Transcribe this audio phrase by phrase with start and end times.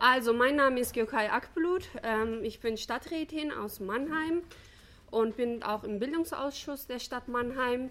[0.00, 1.88] Also, mein Name ist Gökay Akblut.
[2.02, 4.42] Ähm, ich bin Stadträtin aus Mannheim
[5.10, 7.90] und bin auch im Bildungsausschuss der Stadt Mannheim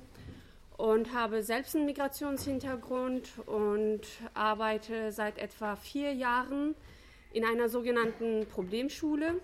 [0.78, 4.02] und habe selbst einen Migrationshintergrund und
[4.34, 6.76] arbeite seit etwa vier Jahren
[7.34, 9.40] in einer sogenannten Problemschule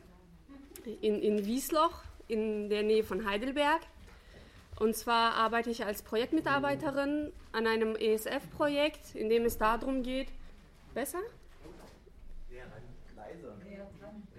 [1.02, 3.82] in, in Wiesloch in der Nähe von Heidelberg.
[4.80, 10.28] Und zwar arbeite ich als Projektmitarbeiterin an einem ESF-Projekt, in dem es darum geht,
[10.94, 11.20] besser?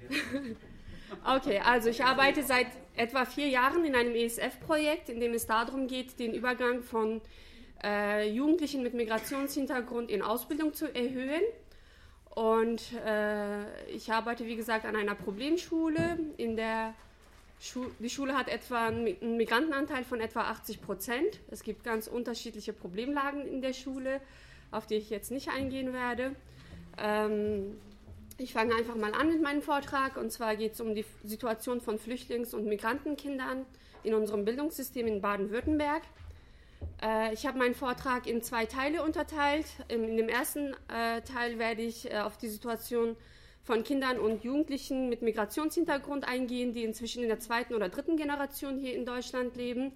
[1.24, 5.86] Okay, also ich arbeite seit etwa vier Jahren in einem ESF-Projekt, in dem es darum
[5.86, 7.20] geht, den Übergang von
[7.82, 11.42] äh, Jugendlichen mit Migrationshintergrund in Ausbildung zu erhöhen.
[12.34, 16.18] Und äh, ich arbeite, wie gesagt, an einer Problemschule.
[16.36, 16.94] In der
[17.60, 21.40] Schu die Schule hat etwa einen Migrantenanteil von etwa 80 Prozent.
[21.50, 24.20] Es gibt ganz unterschiedliche Problemlagen in der Schule,
[24.70, 26.36] auf die ich jetzt nicht eingehen werde.
[26.96, 27.78] Ähm,
[28.38, 30.16] ich fange einfach mal an mit meinem Vortrag.
[30.16, 33.66] Und zwar geht es um die Situation von Flüchtlings- und Migrantenkindern
[34.04, 36.02] in unserem Bildungssystem in Baden-Württemberg.
[37.02, 39.66] Äh, ich habe meinen Vortrag in zwei Teile unterteilt.
[39.88, 43.16] In, dem ersten äh, Teil werde ich äh, auf die Situation
[43.64, 48.78] von Kindern und Jugendlichen mit Migrationshintergrund eingehen, die inzwischen in der zweiten oder dritten Generation
[48.78, 49.92] hier in Deutschland leben.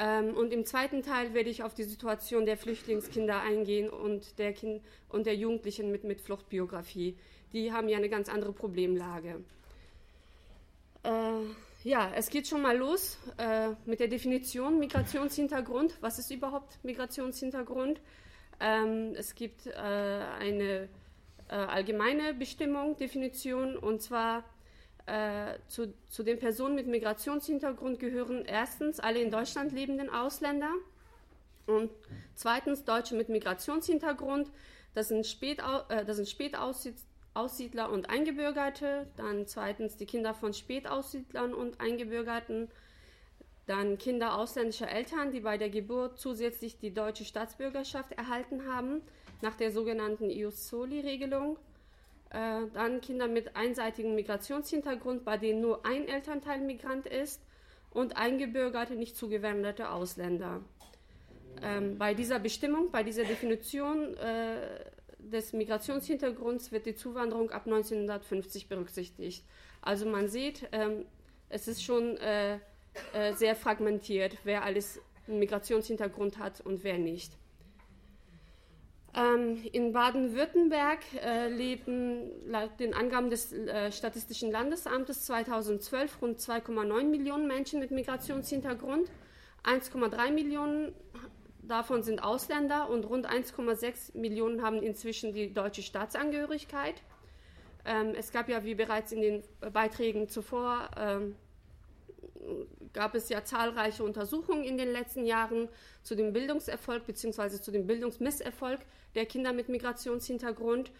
[0.00, 4.54] Ähm, und im zweiten Teil werde ich auf die Situation der Flüchtlingskinder eingehen und der,
[4.54, 7.16] kind und der Jugendlichen mit, mit Fluchtbiografie
[7.52, 9.42] die haben ja eine ganz andere Problemlage.
[11.02, 11.08] Äh,
[11.84, 15.96] ja, es geht schon mal los äh, mit der Definition Migrationshintergrund.
[16.00, 18.00] Was ist überhaupt Migrationshintergrund?
[18.60, 20.88] Ähm, es gibt äh, eine
[21.48, 24.44] äh, allgemeine Bestimmung, Definition, und zwar
[25.10, 30.72] äh, zu, zu den Personen mit Migrationshintergrund gehören erstens alle in Deutschland lebenden Ausländer
[31.66, 31.90] und
[32.34, 34.50] zweitens Deutsche mit Migrationshintergrund.
[34.94, 37.00] Das sind, Spätau äh, das sind Spätaussiedler
[37.32, 42.68] Aussiedler und Eingebürgerte, dann zweitens die Kinder von Spätaussiedlern und Eingebürgerten,
[43.66, 49.00] dann Kinder ausländischer Eltern, die bei der Geburt zusätzlich die deutsche Staatsbürgerschaft erhalten haben,
[49.42, 51.56] nach der sogenannten Ius Soli-Regelung.
[52.30, 57.42] Äh, dann Kinder mit einseitigem Migrationshintergrund, bei denen nur ein Elternteil Migrant ist
[57.90, 60.60] und eingebürgerte, nicht zugewanderte Ausländer.
[61.60, 64.56] Ähm, bei dieser Bestimmung, bei dieser Definition äh,
[65.18, 69.44] des Migrationshintergrunds wird die Zuwanderung ab 1950 berücksichtigt.
[69.82, 71.04] Also man sieht, ähm,
[71.48, 72.58] es ist schon äh,
[73.12, 77.32] äh, sehr fragmentiert, wer alles einen Migrationshintergrund hat und wer nicht.
[79.12, 87.04] Ähm, in Baden-Württemberg äh, leben laut den Angaben des äh, Statistischen Landesamtes 2012 rund 2,9
[87.04, 89.10] Millionen Menschen mit Migrationshintergrund.
[89.64, 90.94] 1,3 Millionen
[91.62, 97.02] davon sind Ausländer und rund 1,6 Millionen haben inzwischen die deutsche Staatsangehörigkeit.
[97.84, 101.34] Ähm, es gab ja, wie bereits in den Beiträgen zuvor, ähm,
[102.92, 105.68] gab es ja zahlreiche Untersuchungen in den letzten Jahren
[106.02, 107.60] zu dem Bildungserfolg bzw.
[107.60, 108.80] zu dem Bildungsmisserfolg
[109.14, 110.90] der Kinder mit Migrationshintergrund.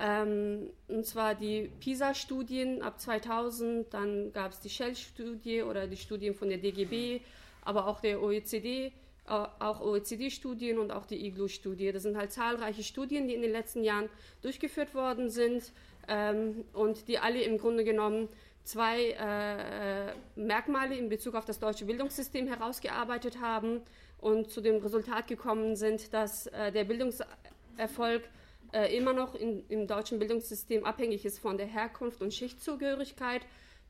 [0.00, 6.34] Ähm, und zwar die PISA-Studien ab 2000, dann gab es die Shell-Studie oder die Studien
[6.34, 7.20] von der DGB,
[7.62, 8.92] aber auch der OECD
[9.24, 11.92] auch OECD-Studien und auch die IGLU-Studie.
[11.92, 14.08] Das sind halt zahlreiche Studien, die in den letzten Jahren
[14.42, 15.72] durchgeführt worden sind
[16.08, 18.28] ähm, und die alle im Grunde genommen
[18.64, 23.82] zwei äh, äh, Merkmale in Bezug auf das deutsche Bildungssystem herausgearbeitet haben
[24.18, 28.28] und zu dem Resultat gekommen sind, dass äh, der Bildungserfolg
[28.72, 33.42] äh, immer noch in, im deutschen Bildungssystem abhängig ist von der Herkunft und Schichtzugehörigkeit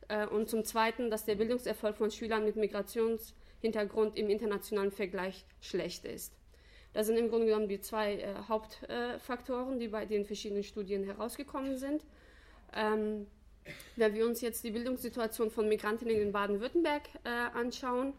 [0.09, 5.45] äh, und zum Zweiten, dass der Bildungserfolg von Schülern mit Migrations- Hintergrund im internationalen Vergleich
[5.61, 6.35] schlecht ist.
[6.93, 11.79] Das sind im Grunde genommen die zwei äh, Hauptfaktoren, die bei den verschiedenen Studien herausgekommen
[11.79, 12.05] sind.
[12.75, 13.27] Ähm,
[13.97, 18.15] wenn wir uns jetzt die Bildungssituation von Migrantinnen in Baden-Württemberg äh, anschauen,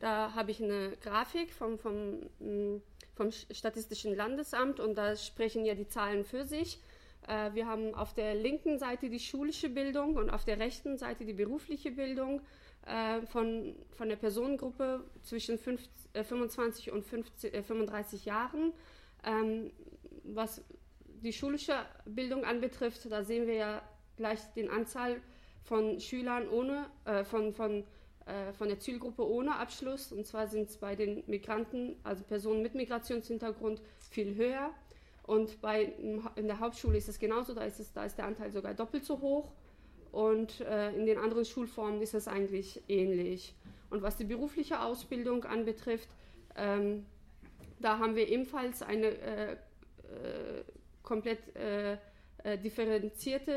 [0.00, 2.82] da habe ich eine Grafik vom, vom, mm,
[3.14, 6.80] vom Statistischen Landesamt und da sprechen ja die Zahlen für sich.
[7.26, 11.24] Äh, wir haben auf der linken Seite die schulische Bildung und auf der rechten Seite
[11.24, 12.42] die berufliche Bildung
[12.86, 18.72] äh, von, von der Personengruppe zwischen 5, äh, 25 und 50, äh, 35 Jahren.
[19.24, 19.70] Ähm,
[20.24, 20.62] was
[21.22, 21.74] die schulische
[22.04, 23.82] Bildung anbetrifft, da sehen wir ja
[24.16, 25.20] gleich den Anzahl
[25.62, 27.84] von Schülern ohne, äh, von, von,
[28.26, 30.12] äh, von der Zielgruppe ohne Abschluss.
[30.12, 33.80] Und zwar sind es bei den Migranten, also Personen mit Migrationshintergrund,
[34.10, 34.70] viel höher.
[35.22, 35.84] Und bei,
[36.36, 39.04] in der Hauptschule ist es genauso, da ist, es, da ist der Anteil sogar doppelt
[39.04, 39.52] so hoch
[40.14, 43.52] und äh, in den anderen Schulformen ist es eigentlich ähnlich.
[43.90, 46.08] Und was die berufliche Ausbildung anbetrifft,
[46.56, 47.04] ähm,
[47.80, 49.56] da haben wir ebenfalls eine äh, äh,
[51.02, 51.40] komplett
[52.44, 53.52] äh, differenzierte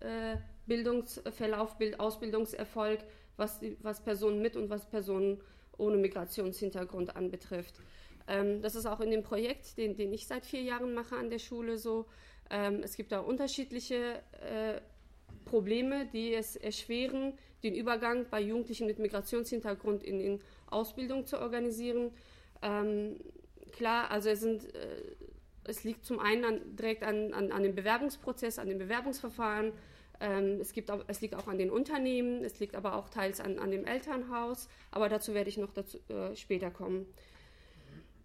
[0.00, 3.00] äh, äh, Bildungsverlauf, Bild, Ausbildungserfolg,
[3.36, 5.40] was, was Personen mit und was Personen
[5.78, 7.74] ohne Migrationshintergrund anbetrifft.
[8.28, 11.30] Ähm, das ist auch in dem Projekt, den, den, ich seit vier Jahren mache an
[11.30, 12.06] der Schule so.
[12.50, 14.80] Ähm, es gibt da unterschiedliche äh,
[15.44, 17.32] Probleme, die es erschweren,
[17.62, 20.40] den Übergang bei Jugendlichen mit Migrationshintergrund in, in
[20.70, 22.10] Ausbildung zu organisieren.
[22.60, 23.16] Ähm,
[23.72, 25.02] klar, also es, sind, äh,
[25.64, 29.72] es liegt zum einen an, direkt an, an, an, dem Bewerbungsprozess, an dem Bewerbungsverfahren.
[30.20, 33.58] Ähm, es, gibt es liegt auch an den Unternehmen, es liegt aber auch teils an,
[33.58, 34.68] an dem Elternhaus.
[34.90, 37.06] Aber dazu werde ich noch dazu, äh, später kommen.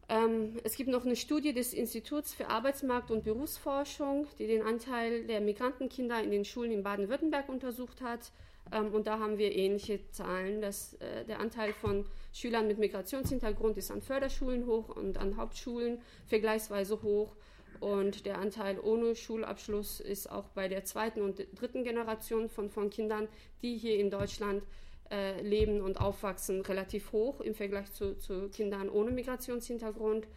[0.10, 5.26] Ähm, es gibt noch eine Studie des Instituts für Arbeitsmarkt- und Berufsforschung, die den Anteil
[5.26, 8.32] der Migrantenkinder in den Schulen in Baden-Württemberg untersucht hat.
[8.72, 13.78] Ähm, und da haben wir ähnliche Zahlen, dass äh, der Anteil von Schülern mit Migrationshintergrund
[13.78, 17.36] ist an Förderschulen hoch und an Hauptschulen vergleichsweise hoch.
[17.80, 22.90] Und der Anteil ohne Schulabschluss ist auch bei der zweiten und dritten Generation von, von
[22.90, 23.28] Kindern,
[23.62, 24.64] die hier in Deutschland
[25.12, 30.28] äh, leben und aufwachsen, relativ hoch im Vergleich zu, zu Kindern ohne Migrationshintergrund.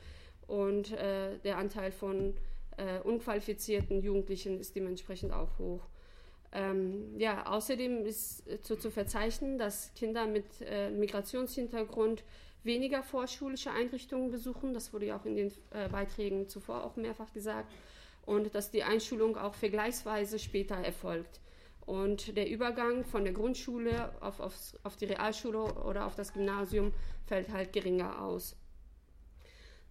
[0.46, 2.34] Und äh, der Anteil von
[2.76, 5.86] äh, unqualifizierten Jugendlichen ist dementsprechend auch hoch.
[6.52, 12.25] Ähm, ja, außerdem ist äh, zu, zu, verzeichnen, dass Kinder mit äh, Migrationshintergrund
[12.64, 14.75] weniger vorschulische Einrichtungen besuchen.
[14.75, 17.73] Das wurde ja auch in den äh, Beiträgen zuvor auch mehrfach gesagt.
[18.26, 21.41] Und dass die Einschulung auch vergleichsweise später erfolgt.
[21.87, 26.93] Und der Übergang von der Grundschule auf, auf, auf die Realschule oder auf das Gymnasium
[27.26, 28.56] fällt halt geringer aus.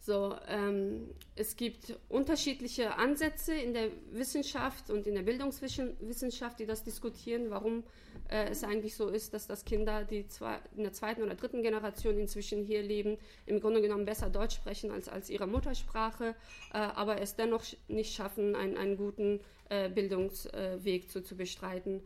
[0.10, 6.84] So, ähm, es gibt unterschiedliche Ansätze in der Wissenschaft und in der Bildungswissenschaft, die das
[6.84, 7.84] diskutieren, warum
[8.28, 11.62] äh, es eigentlich so ist, dass das Kinder, die zwei, in der zweiten oder dritten
[11.62, 16.30] Generation inzwischen hier leben, im Grunde genommen besser Deutsch sprechen als, als ihre Muttersprache,
[16.74, 22.02] äh, aber es dennoch nicht schaffen, einen, einen guten äh, Bildungsweg zu, zu bestreiten.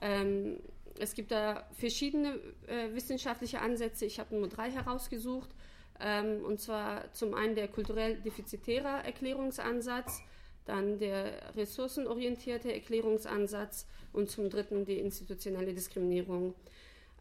[0.00, 0.60] Ähm,
[1.00, 2.38] es gibt da verschiedene
[2.68, 4.04] äh, wissenschaftliche Ansätze.
[4.06, 5.50] Ich habe nur drei herausgesucht.
[6.00, 10.22] Ähm, und zwar zum einen der kulturell defizitäre Erklärungsansatz,
[10.64, 16.54] dann der ressourcenorientierte Erklärungsansatz und zum dritten die institutionelle Diskriminierung.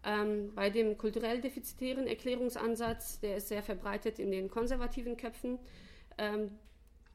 [0.03, 5.59] Ähm, bei dem kulturell defizitären Erklärungsansatz, der ist sehr verbreitet in den konservativen Köpfen.
[6.17, 6.51] Ähm,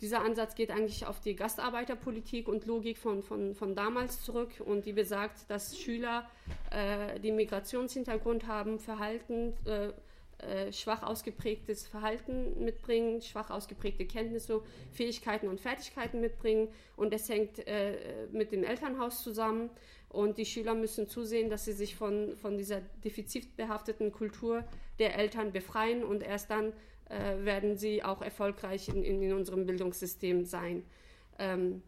[0.01, 4.85] dieser Ansatz geht eigentlich auf die Gastarbeiterpolitik und Logik von, von, von damals zurück und
[4.85, 6.29] die besagt, dass Schüler,
[6.71, 9.93] äh, die Migrationshintergrund haben, Verhalten, äh,
[10.43, 14.61] äh, schwach ausgeprägtes Verhalten mitbringen, schwach ausgeprägte Kenntnisse,
[14.93, 16.69] Fähigkeiten und Fertigkeiten mitbringen.
[16.97, 19.71] Und das hängt äh, mit dem Elternhaus zusammen.
[20.09, 24.65] Und die Schüler müssen zusehen, dass sie sich von, von dieser defizitbehafteten Kultur
[24.99, 26.73] der Eltern befreien und erst dann
[27.09, 30.85] äh, werden sie auch erfolgreich in, in, in unserem Bildungssystem sein.
[31.39, 31.83] Ähm,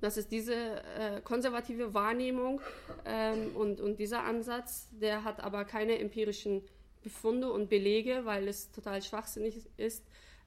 [0.00, 2.60] das ist diese äh, konservative Wahrnehmung
[3.04, 6.62] ähm, und, und dieser Ansatz, der hat aber keine empirischen
[7.02, 10.04] Befunde und Belege, weil es total schwachsinnig ist.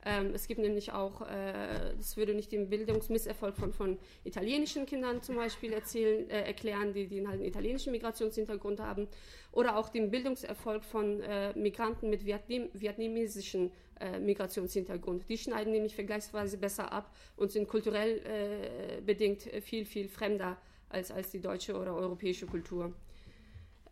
[0.08, 5.24] Ähm, es gibt nämlich auch, äh, das würde nicht den Bildungsmisserfolg von, von italienischen Kindern
[5.24, 9.08] zum Beispiel erzählen, äh, erklären, die, die halt einen italienischen Migrationshintergrund haben,
[9.52, 15.28] oder auch den Bildungserfolg von äh, Migranten mit Vietnam, vietnamesischen äh, Migrationshintergrund.
[15.28, 20.58] Die schneiden nämlich vergleichsweise besser ab und sind kulturell äh, bedingt viel, viel fremder
[20.90, 22.94] als, als die deutsche oder europäische Kultur.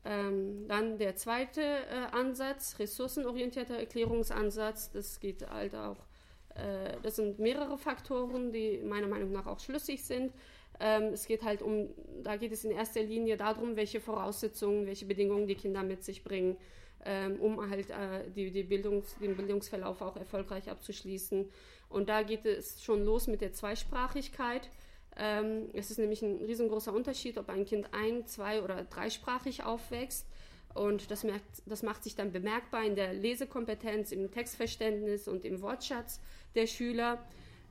[0.05, 5.97] Ähm, dann der zweite äh, Ansatz, ressourcenorientierter Erklärungsansatz, das geht halt auch,
[6.55, 10.33] äh, das sind mehrere Faktoren, die meiner Meinung nach auch schlüssig sind.
[10.79, 11.89] Ähm, es geht halt um,
[12.21, 16.23] da geht es in erster Linie darum, welche Voraussetzungen, welche Bedingungen die Kinder mit sich
[16.23, 16.57] bringen,
[17.05, 21.49] ähm, um halt äh, die, die Bildungs-, den Bildungsverlauf auch erfolgreich abzuschließen.
[21.87, 24.69] Und da geht es schon los mit der Zweisprachigkeit.
[25.17, 30.27] Ähm, es ist nämlich ein riesengroßer Unterschied, ob ein Kind ein-, zwei- oder dreisprachig aufwächst.
[30.73, 35.61] Und das, merkt, das macht sich dann bemerkbar in der Lesekompetenz, im Textverständnis und im
[35.61, 36.19] Wortschatz
[36.55, 37.23] der Schüler.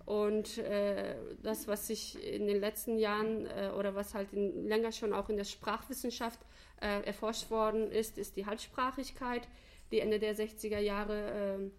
[0.04, 4.92] Und äh, das, was sich in den letzten Jahren äh, oder was halt in, länger
[4.92, 6.40] schon auch in der Sprachwissenschaft
[6.80, 9.46] äh, erforscht worden ist, ist die Halbsprachigkeit,
[9.92, 11.70] die Ende der 60er Jahre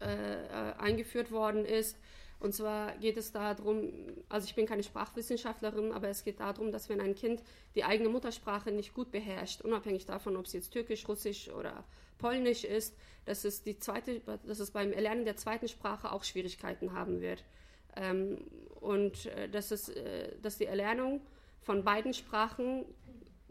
[0.00, 1.96] äh, äh, eingeführt worden ist.
[2.42, 3.92] Und zwar geht es darum,
[4.28, 7.40] also ich bin keine Sprachwissenschaftlerin, aber es geht darum, dass wenn ein Kind
[7.76, 11.84] die eigene Muttersprache nicht gut beherrscht, unabhängig davon, ob es jetzt Türkisch, Russisch oder
[12.18, 12.96] Polnisch ist,
[13.26, 17.44] dass es, die zweite, dass es beim Erlernen der zweiten Sprache auch Schwierigkeiten haben wird.
[17.94, 18.38] Ähm,
[18.80, 21.20] und äh, dass, es, äh, dass die Erlernung
[21.60, 22.84] von beiden Sprachen,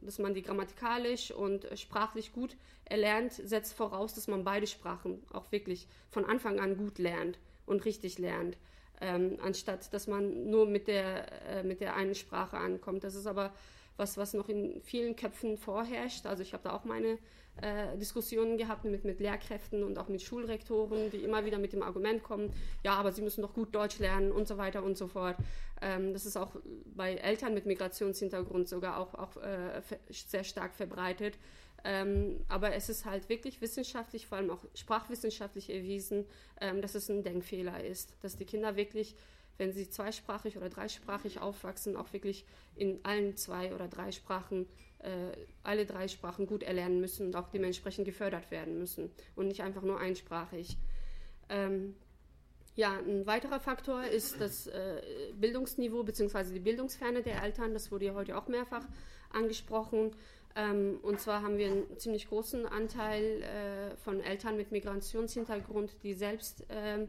[0.02, 5.50] dass man die grammatikalisch und sprachlich gut erlernt, setzt voraus, dass man beide Sprachen auch
[5.54, 8.58] wirklich von Anfang an gut lernt und richtig lernt.
[9.02, 13.04] Ähm, anstatt dass man nur mit der, äh, mit der einen Sprache ankommt.
[13.04, 13.52] Das ist aber
[13.98, 16.26] was, was noch in vielen Köpfen vorherrscht.
[16.26, 17.18] Also ich habe da auch meine
[17.62, 21.84] äh, Diskussionen gehabt mit, mit Lehrkräften und auch mit Schulrektoren, die immer wieder mit dem
[21.84, 22.52] Argument kommen,
[22.84, 25.36] ja, aber sie müssen doch gut Deutsch lernen und so weiter und so fort.
[25.82, 26.56] Ähm, das ist auch
[26.96, 31.38] bei Eltern mit Migrationshintergrund sogar auch, auch äh, sehr stark verbreitet.
[31.84, 36.26] Ähm, aber es ist halt wirklich wissenschaftlich, vor allem auch sprachwissenschaftlich erwiesen,
[36.60, 39.16] ähm, dass es ein Denkfehler ist, dass die Kinder wirklich
[39.62, 42.46] wenn sie zweisprachig oder dreisprachig aufwachsen, auch wirklich
[42.76, 44.66] in allen zwei oder drei Sprachen,
[45.00, 49.62] äh, alle drei Sprachen gut erlernen müssen und auch dementsprechend gefördert werden müssen und nicht
[49.62, 50.78] einfach nur einsprachig.
[51.48, 51.96] Ähm,
[52.76, 55.04] ja, ein weiterer Faktor ist das äh,
[55.36, 56.54] Bildungsniveau bzw.
[56.54, 57.74] die Bildungsferne der Eltern.
[57.74, 58.88] Das wurde ja heute auch mehrfach
[59.30, 60.16] angesprochen.
[60.56, 66.14] Ähm, und zwar haben wir einen ziemlich großen Anteil äh, von Eltern mit Migrationshintergrund, die
[66.14, 67.08] selbst äh,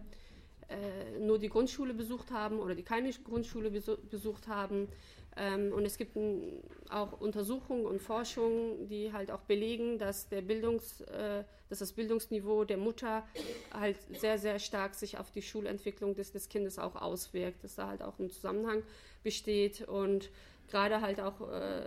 [0.72, 4.88] äh, nur die Grundschule besucht haben oder die keine Grundschule besucht haben.
[5.36, 10.42] Ähm, und es gibt ein, auch Untersuchungen und Forschungen, die halt auch belegen, dass, der
[10.42, 13.26] Bildungs, äh, dass das Bildungsniveau der Mutter
[13.72, 17.88] halt sehr, sehr stark sich auf die Schulentwicklung des, des Kindes auch auswirkt, dass da
[17.88, 18.82] halt auch ein Zusammenhang
[19.22, 20.30] besteht und
[20.72, 21.82] gerade halt auch, äh,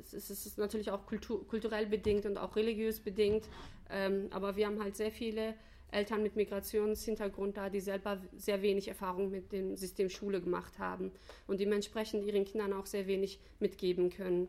[0.00, 3.48] es, ist, es ist natürlich auch kultur, kulturell bedingt und auch religiös bedingt,
[3.90, 5.54] ähm, aber wir haben halt sehr viele
[5.90, 11.12] Eltern mit Migrationshintergrund da, die selber sehr wenig Erfahrung mit dem System Schule gemacht haben
[11.46, 14.48] und dementsprechend ihren Kindern auch sehr wenig mitgeben können.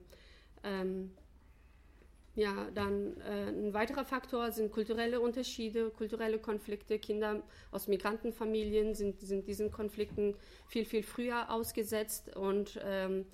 [0.64, 1.12] Ähm,
[2.36, 6.98] ja, dann äh, ein weiterer Faktor sind kulturelle Unterschiede, kulturelle Konflikte.
[6.98, 10.36] Kinder aus Migrantenfamilien sind, sind diesen Konflikten
[10.68, 13.26] viel, viel früher ausgesetzt und ähm,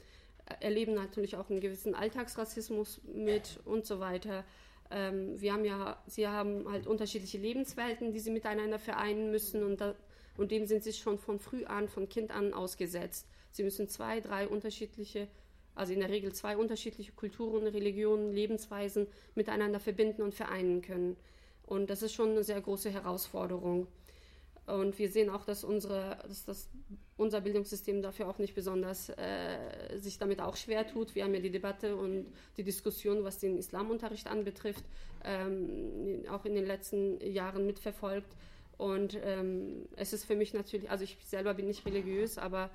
[0.59, 4.43] erleben natürlich auch einen gewissen Alltagsrassismus mit und so weiter.
[4.91, 9.79] Ähm, wir haben ja, sie haben halt unterschiedliche Lebenswelten, die sie miteinander vereinen müssen und,
[9.79, 9.95] da,
[10.37, 13.27] und dem sind sie schon von früh an, von Kind an ausgesetzt.
[13.51, 15.27] Sie müssen zwei, drei unterschiedliche,
[15.79, 21.15] also in der Regel zwei unterschiedliche Kulturen, Religionen, Lebensweisen miteinander verbinden und vereinen können.
[21.65, 23.87] Und das ist schon eine sehr große Herausforderung.
[24.67, 26.69] Und wir sehen auch, dass, unsere, dass das,
[27.15, 31.15] unser Bildungssystem dafür auch nicht besonders äh, sich damit auch schwer tut.
[31.15, 32.25] Wir haben ja die Debatte und
[32.57, 34.83] die Diskussion, was den Islamunterricht anbetrifft,
[35.23, 38.35] ähm, auch in den letzten Jahren mitverfolgt.
[38.77, 42.69] Und ähm, es ist für mich natürlich, also ich selber bin nicht religiös, aber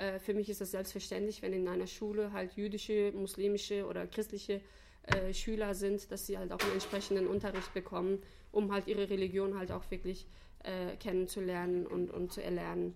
[0.00, 4.60] äh, für mich ist es selbstverständlich, wenn in einer Schule halt jüdische, muslimische oder christliche
[5.02, 9.58] äh, Schüler sind, dass sie halt auch einen entsprechenden Unterricht bekommen, um halt ihre Religion
[9.58, 10.26] halt auch wirklich
[10.64, 12.94] äh, kennenzulernen und, und zu erlernen.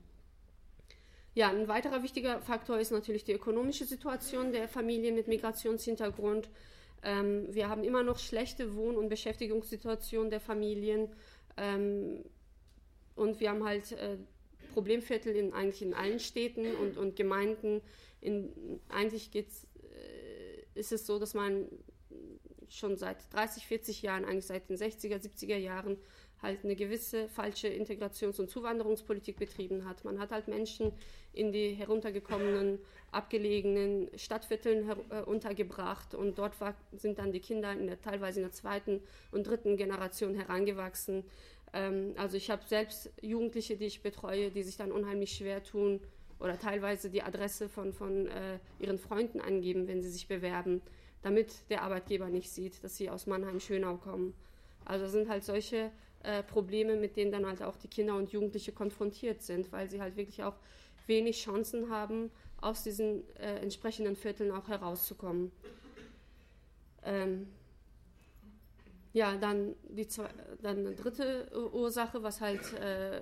[1.35, 6.49] Ja, ein weiterer wichtiger Faktor ist natürlich die ökonomische Situation der Familien mit Migrationshintergrund.
[7.03, 11.09] Ähm, wir haben immer noch schlechte Wohn- und Beschäftigungssituationen der Familien
[11.57, 12.25] ähm,
[13.15, 14.17] und wir haben halt äh,
[14.75, 17.81] Problemviertel in, eigentlich in allen Städten und, und Gemeinden.
[18.21, 21.69] In, eigentlich geht's, äh, ist es so, dass man
[22.69, 25.97] schon seit 30, 40 Jahren, eigentlich seit den 60er, 70er Jahren,
[26.43, 30.05] halt eine gewisse falsche Integrations- und Zuwanderungspolitik betrieben hat.
[30.05, 30.93] Man hat halt Menschen
[31.33, 32.79] in die heruntergekommenen,
[33.13, 38.47] abgelegenen Stadtvierteln äh, untergebracht und dort war, sind dann die Kinder in der, teilweise in
[38.47, 39.01] der zweiten
[39.31, 41.25] und dritten Generation herangewachsen.
[41.75, 46.01] Ähm, also ich habe selbst Jugendliche, die ich betreue, die sich dann unheimlich schwer tun
[46.39, 50.81] oder teilweise die Adresse von, von äh, ihren Freunden angeben, wenn sie sich bewerben,
[51.23, 54.35] damit der Arbeitgeber nicht sieht, dass sie aus Mannheim-Schönau kommen.
[54.85, 55.91] Also sind halt solche
[56.23, 60.01] äh, Probleme, mit denen dann halt auch die Kinder und Jugendliche konfrontiert sind, weil sie
[60.01, 60.57] halt wirklich auch
[61.07, 65.51] wenig Chancen haben, aus diesen äh, entsprechenden Vierteln auch herauszukommen.
[67.03, 67.47] Ähm,
[69.15, 70.29] ja, dann die zwei,
[70.61, 73.21] dann eine dritte Ursache, was halt äh,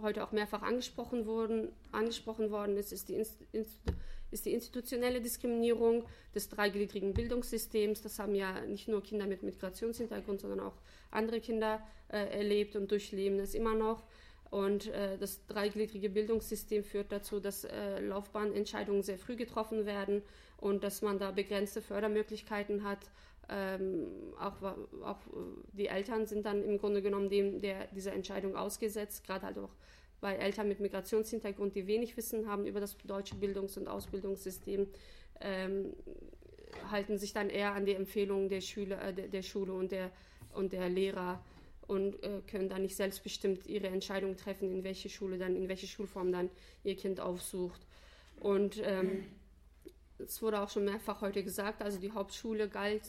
[0.00, 6.48] heute auch mehrfach angesprochen, wurden, angesprochen worden ist, ist die, ist die institutionelle Diskriminierung des
[6.48, 8.02] dreigliedrigen Bildungssystems.
[8.02, 12.90] Das haben ja nicht nur Kinder mit Migrationshintergrund, sondern auch andere Kinder äh, erlebt und
[12.90, 14.04] durchleben es immer noch.
[14.50, 20.22] Und äh, das dreigliedrige Bildungssystem führt dazu, dass äh, Laufbahnentscheidungen sehr früh getroffen werden
[20.58, 23.10] und dass man da begrenzte Fördermöglichkeiten hat.
[23.48, 24.06] Ähm,
[24.38, 24.62] auch,
[25.02, 25.18] auch
[25.72, 29.74] die Eltern sind dann im Grunde genommen dem, der, dieser Entscheidung ausgesetzt, gerade halt auch
[30.20, 34.86] bei Eltern mit Migrationshintergrund, die wenig Wissen haben über das deutsche Bildungs- und Ausbildungssystem,
[35.40, 35.92] ähm,
[36.90, 40.10] halten sich dann eher an die Empfehlungen der, äh, der, der Schule und der,
[40.54, 41.44] und der Lehrer
[41.86, 45.86] und äh, können dann nicht selbstbestimmt ihre Entscheidung treffen, in welche Schule dann, in welche
[45.86, 46.48] Schulform dann
[46.82, 47.82] ihr Kind aufsucht.
[48.40, 49.24] Und ähm,
[50.18, 53.02] es wurde auch schon mehrfach heute gesagt, also die Hauptschule galt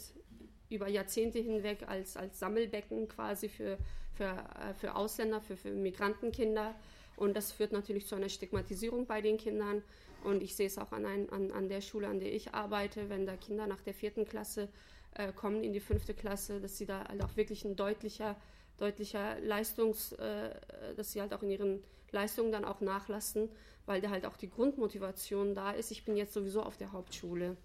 [0.76, 3.78] über Jahrzehnte hinweg als, als Sammelbecken quasi für,
[4.14, 6.76] für, äh, für Ausländer, für, für Migrantenkinder.
[7.16, 9.82] Und das führt natürlich zu einer Stigmatisierung bei den Kindern.
[10.24, 13.10] Und ich sehe es auch an, ein, an, an der Schule, an der ich arbeite,
[13.10, 14.70] wenn da Kinder nach der vierten Klasse
[15.14, 18.36] äh, kommen in die fünfte Klasse, dass sie da halt auch wirklich ein deutlicher,
[18.78, 20.50] deutlicher Leistungs, äh,
[20.96, 23.50] dass sie halt auch in ihren Leistungen dann auch nachlassen,
[23.86, 25.92] weil da halt auch die Grundmotivation da ist.
[25.92, 27.56] Ich bin jetzt sowieso auf der Hauptschule.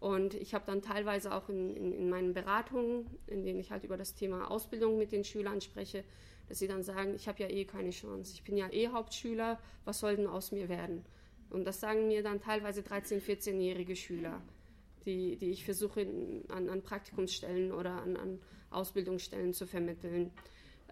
[0.00, 3.84] Und ich habe dann teilweise auch in, in, in, meinen Beratungen, in denen ich halt
[3.84, 6.04] über das Thema Ausbildung mit den Schülern spreche,
[6.48, 8.32] dass sie dann sagen, ich habe ja eh keine Chance.
[8.34, 11.04] Ich bin ja eh Hauptschüler, was soll denn aus mir werden?
[11.50, 14.40] Und das sagen mir dann teilweise 13-, 14-jährige Schüler,
[15.04, 16.06] die, die ich versuche
[16.48, 18.38] an, an Praktikumsstellen oder an, an
[18.70, 20.30] Ausbildungsstellen zu vermitteln,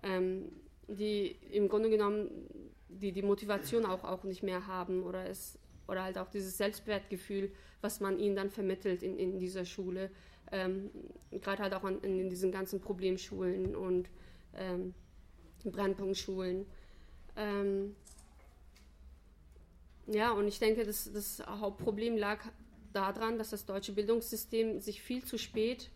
[0.02, 0.52] ähm,
[0.86, 2.28] die im Grunde genommen
[2.88, 5.58] die, die Motivation auch, auch nicht mehr haben oder es
[5.88, 10.10] oder halt auch dieses Selbstwertgefühl, was man ihnen dann vermittelt in, in dieser Schule,
[10.52, 10.90] ähm,
[11.32, 14.08] gerade halt auch an, in diesen ganzen Problemschulen und
[14.54, 14.94] ähm,
[15.64, 16.66] Brennpunktschulen.
[17.36, 17.96] Ähm,
[20.06, 22.40] ja, und ich denke, das, das Hauptproblem lag
[22.92, 25.90] daran, dass das deutsche Bildungssystem sich viel zu spät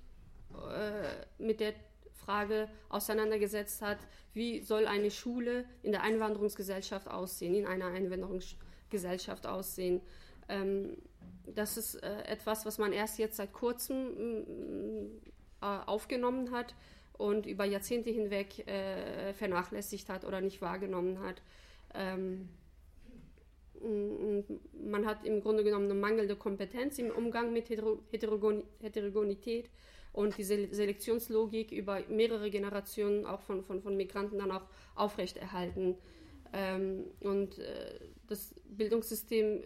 [0.70, 1.74] äh, mit der
[2.12, 3.98] Frage auseinandergesetzt hat,
[4.32, 10.00] wie soll eine Schule in der Einwanderungsgesellschaft aussehen, in einer Einwanderungsgesellschaft Gesellschaft aussehen.
[10.48, 10.96] Ähm,
[11.46, 15.06] das ist äh, etwas, was man erst jetzt seit kurzem mm,
[15.60, 16.76] äh, aufgenommen hat
[17.18, 21.42] und über Jahrzehnte hinweg äh, vernachlässigt hat oder nicht wahrgenommen hat.
[21.94, 22.48] Ähm,
[23.82, 29.68] man hat im Grunde genommen eine mangelnde Kompetenz im Umgang mit Heterogon Heterogenität
[30.12, 35.96] und diese Selektionslogik über mehrere Generationen auch von, von, von Migranten dann auch aufrechterhalten.
[36.52, 39.62] Ähm, und äh, das Bildungssystem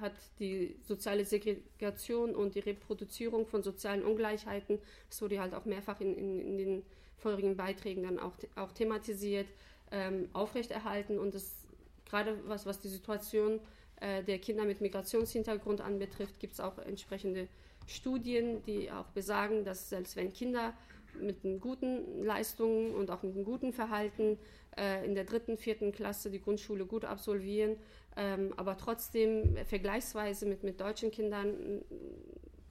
[0.00, 4.78] hat die soziale Segregation und die Reproduzierung von sozialen Ungleichheiten,
[5.08, 6.82] das wurde halt auch mehrfach in, in, in den
[7.16, 9.48] vorherigen Beiträgen dann auch, auch thematisiert,
[9.90, 11.18] ähm, aufrechterhalten.
[11.18, 11.66] Und das
[12.06, 13.60] gerade was, was die Situation
[14.00, 17.48] äh, der Kinder mit Migrationshintergrund anbetrifft, gibt es auch entsprechende
[17.86, 20.74] Studien, die auch besagen, dass selbst wenn Kinder
[21.20, 24.38] mit guten Leistungen und auch mit einem guten Verhalten
[24.76, 27.76] äh, in der dritten, vierten Klasse die Grundschule gut absolvieren,
[28.16, 31.82] ähm, aber trotzdem vergleichsweise mit, mit deutschen Kindern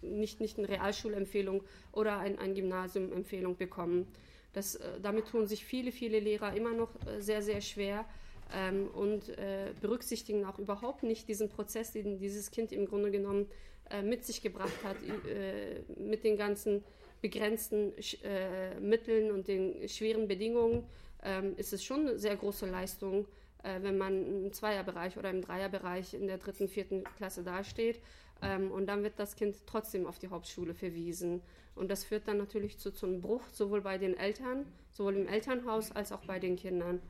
[0.01, 4.07] nicht, nicht eine Realschulempfehlung oder ein, ein Gymnasiumempfehlung bekommen.
[4.53, 8.05] Das, äh, damit tun sich viele, viele Lehrer immer noch äh, sehr, sehr schwer
[8.53, 13.47] ähm, und äh, berücksichtigen auch überhaupt nicht diesen Prozess, den dieses Kind im Grunde genommen
[13.89, 16.83] äh, mit sich gebracht hat, äh, mit den ganzen
[17.25, 17.91] begrenzten
[18.23, 20.83] äh, Mitteln und den schweren Bedingungen,
[21.23, 23.25] ähm, ist es schon eine sehr große Leistung,
[23.63, 27.99] äh, wenn man im Zweierbereich oder im Dreierbereich in der dritten, vierten Klasse dasteht.
[28.43, 31.41] Ähm, und dann wird das Kind trotzdem auf die Hauptschule verwiesen.
[31.73, 35.27] Und das führt dann natürlich zu, zu einem Bruch, sowohl bei den Eltern, sowohl im
[35.27, 37.01] Elternhaus als auch bei den Kindern.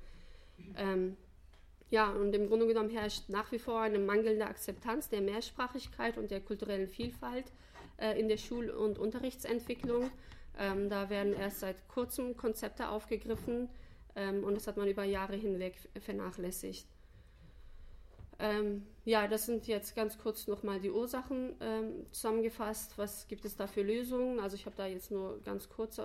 [0.77, 1.17] Ähm,
[1.89, 6.31] ja, und im Grunde genommen herrscht nach wie vor eine mangelnde Akzeptanz der Mehrsprachigkeit und
[6.31, 7.51] der kulturellen Vielfalt
[7.97, 10.09] äh, in der Schul- und Unterrichtsentwicklung.
[10.57, 13.69] Ähm, da werden erst seit kurzem Konzepte aufgegriffen
[14.15, 16.87] ähm, und das hat man über Jahre hinweg vernachlässigt.
[18.37, 22.97] Ähm, ja, das sind jetzt ganz kurz nochmal die Ursachen ähm, zusammengefasst.
[22.97, 24.39] Was gibt es da für Lösungen?
[24.39, 26.03] Also ich habe da jetzt nur ganz kurz, äh,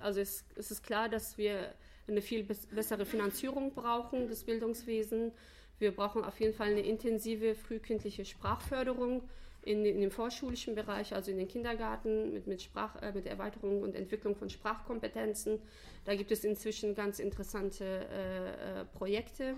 [0.00, 1.72] also es, es, ist klar, dass wir
[2.06, 5.32] eine viel bessere Finanzierung brauchen des Bildungswesens.
[5.78, 9.22] Wir brauchen auf jeden Fall eine intensive frühkindliche Sprachförderung
[9.62, 13.82] in, in dem vorschulischen Bereich, also in den Kindergarten mit, mit, Sprach, äh, mit Erweiterung
[13.82, 15.60] und Entwicklung von Sprachkompetenzen.
[16.04, 19.56] Da gibt es inzwischen ganz interessante äh, äh, Projekte,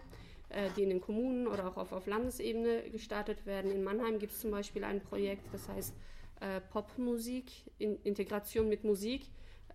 [0.49, 3.71] äh, die in den Kommunen oder auch auf, auf Landesebene gestartet werden.
[3.71, 5.95] In Mannheim gibt es zum Beispiel ein Projekt, das heißt
[6.41, 9.23] äh, Popmusik, in, Integration mit Musik.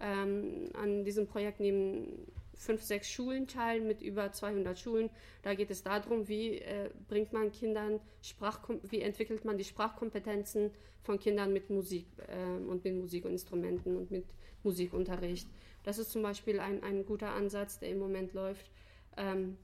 [0.02, 5.10] Ähm, an diesem Projekt nehmen fünf, sechs Schulen teil mit über 200 Schulen.
[5.44, 10.72] Da geht es darum, wie äh, bringt man Kindern Sprachkom wie entwickelt man die Sprachkompetenzen
[11.04, 14.26] von Kindern mit Musik äh, und mit Musikinstrumenten und mit
[14.64, 15.48] Musikunterricht.
[15.84, 18.70] Das ist zum Beispiel ein, ein guter Ansatz, der im Moment läuft.
[19.18, 19.58] Ähm,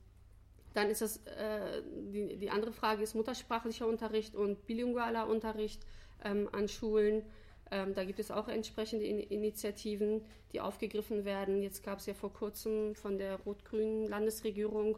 [0.74, 1.82] dann ist das, äh,
[2.14, 5.86] die, die andere Frage ist muttersprachlicher Unterricht und bilingualer Unterricht
[6.24, 7.24] ähm, an Schulen.
[7.72, 11.64] Ähm, da gibt es auch entsprechende In Initiativen, die aufgegriffen werden.
[11.64, 14.98] Jetzt gab es ja vor kurzem von der rot-grünen Landesregierung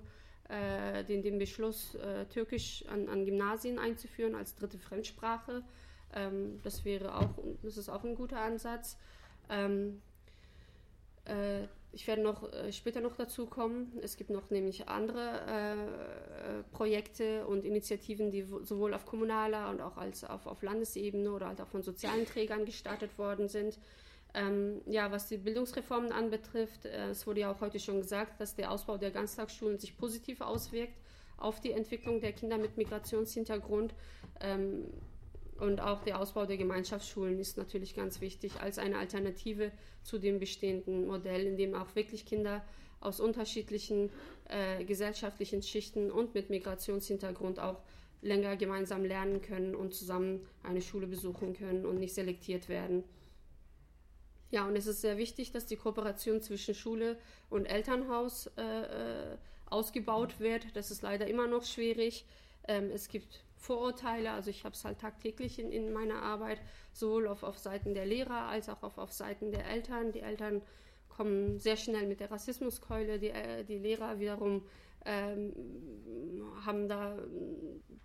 [0.50, 5.64] äh, den, den Beschluss, äh, Türkisch an, an, Gymnasien einzuführen als dritte Fremdsprache.
[6.16, 7.30] Ähm, das wäre auch,
[7.62, 8.98] das ist auch ein guter Ansatz.
[9.50, 10.02] Ähm,
[11.26, 14.00] äh, ich werde noch äh, später noch dazu kommen.
[14.02, 19.98] Es gibt noch nämlich andere äh, Projekte und Initiativen, die sowohl auf kommunaler und auch
[19.98, 23.78] als auf, auf Landesebene oder halt auch von sozialen Trägern gestartet worden sind.
[24.34, 28.56] Ähm, ja, was die Bildungsreformen anbetrifft, äh, es wurde ja auch heute schon gesagt, dass
[28.56, 30.98] der Ausbau der Ganztagsschulen sich positiv auswirkt
[31.38, 33.94] auf die Entwicklung der Kinder mit Migrationshintergrund.
[34.40, 34.86] Ähm,
[35.60, 39.72] und auch der Ausbau der Gemeinschaftsschulen ist natürlich ganz wichtig als eine Alternative
[40.04, 42.64] zu dem bestehenden Modell, in dem auch wirklich Kinder
[43.00, 44.10] aus unterschiedlichen
[44.50, 47.82] äh, gesellschaftlichen Schichten und mit Migrationshintergrund auch
[48.22, 53.04] länger gemeinsam lernen können und zusammen eine Schule besuchen können und nicht selektiert werden.
[54.52, 57.18] Ja, und es ist sehr wichtig, dass die Kooperation zwischen Schule
[57.50, 59.38] und Elternhaus äh, äh
[59.74, 60.68] ausgebaut wird.
[60.76, 62.26] Das ist leider immer noch schwierig.
[62.68, 66.60] Ähm, es gibt Vorurteile, also ich habe es halt tagtäglich in, in, meiner Arbeit,
[66.92, 70.12] sowohl auf, auf Seiten der Lehrer als auch auf, auf Seiten der Eltern.
[70.12, 70.62] Die Eltern
[71.08, 74.66] kommen sehr schnell mit der Rassismuskeule, die, äh, die Lehrer wiederum
[75.06, 75.54] ähm,
[76.66, 77.18] haben da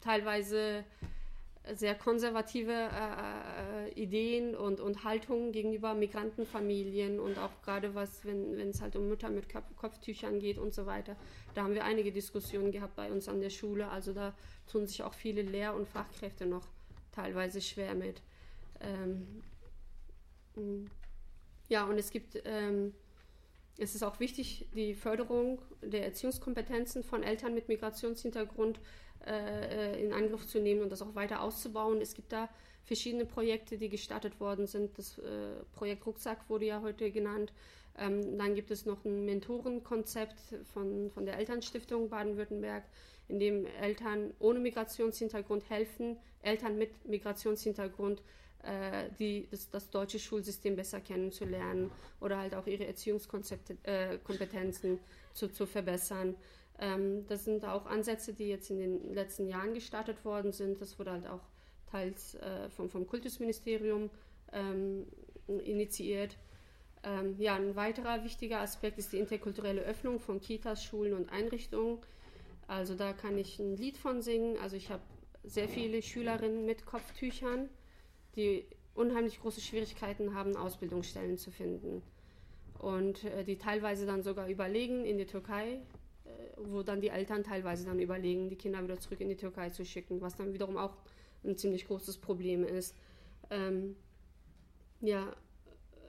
[0.00, 0.84] teilweise
[1.74, 8.58] sehr konservative äh, äh, Ideen und, und Haltungen gegenüber Migrantenfamilien und auch gerade was, wenn,
[8.60, 11.16] es halt um Mütter mit Kopf, Kopftüchern geht und so weiter.
[11.54, 13.88] Da haben wir einige Diskussionen gehabt bei uns an der Schule.
[13.88, 14.34] Also da
[14.70, 16.66] tun sich auch viele Lehr- und Fachkräfte noch
[17.12, 18.22] teilweise schwer mit.
[18.80, 19.42] Ähm,
[21.68, 22.92] ja, und es gibt ähm,
[23.78, 28.80] es ist auch wichtig, die Förderung der Erziehungskompetenzen von Eltern mit Migrationshintergrund äh,
[29.26, 32.00] in Angriff zu nehmen und das auch weiter auszubauen.
[32.00, 32.48] Es gibt da
[32.88, 34.98] verschiedene Projekte, die gestartet worden sind.
[34.98, 37.52] Das äh, Projekt Rucksack wurde ja heute genannt.
[37.98, 40.40] Ähm, dann gibt es noch ein Mentorenkonzept
[40.72, 42.84] von, von der Elternstiftung Baden-Württemberg,
[43.28, 48.22] in dem Eltern ohne Migrationshintergrund helfen, Eltern mit Migrationshintergrund
[48.62, 54.98] äh, die, das, das, deutsche Schulsystem besser kennenzulernen oder halt auch ihre Erziehungskompetenzen äh,
[55.34, 56.36] zu, zu verbessern.
[56.78, 60.80] Ähm, das sind auch Ansätze, die jetzt in den letzten Jahren gestartet worden sind.
[60.80, 61.42] Das wurde halt auch
[61.90, 64.10] teils äh, vom, vom Kultusministerium
[64.52, 65.06] ähm,
[65.46, 66.36] initiiert.
[67.02, 71.98] Ähm, ja, ein weiterer wichtiger Aspekt ist die interkulturelle Öffnung von Kitas, Schulen und Einrichtungen.
[72.66, 74.58] Also da kann ich ein Lied von singen.
[74.58, 75.02] Also ich habe
[75.44, 77.68] sehr viele Schülerinnen mit Kopftüchern
[78.38, 78.64] die
[78.94, 82.02] unheimlich große Schwierigkeiten haben, Ausbildungsstellen zu finden.
[82.78, 85.80] Und äh, die teilweise dann sogar überlegen in die Türkei,
[86.56, 89.84] wo dann die Eltern teilweise dann überlegen, die Kinder wieder zurück in die Türkei zu
[89.84, 90.96] schicken, was dann wiederum auch
[91.44, 92.96] ein ziemlich großes Problem ist.
[93.50, 93.96] Ähm,
[95.00, 95.34] ja,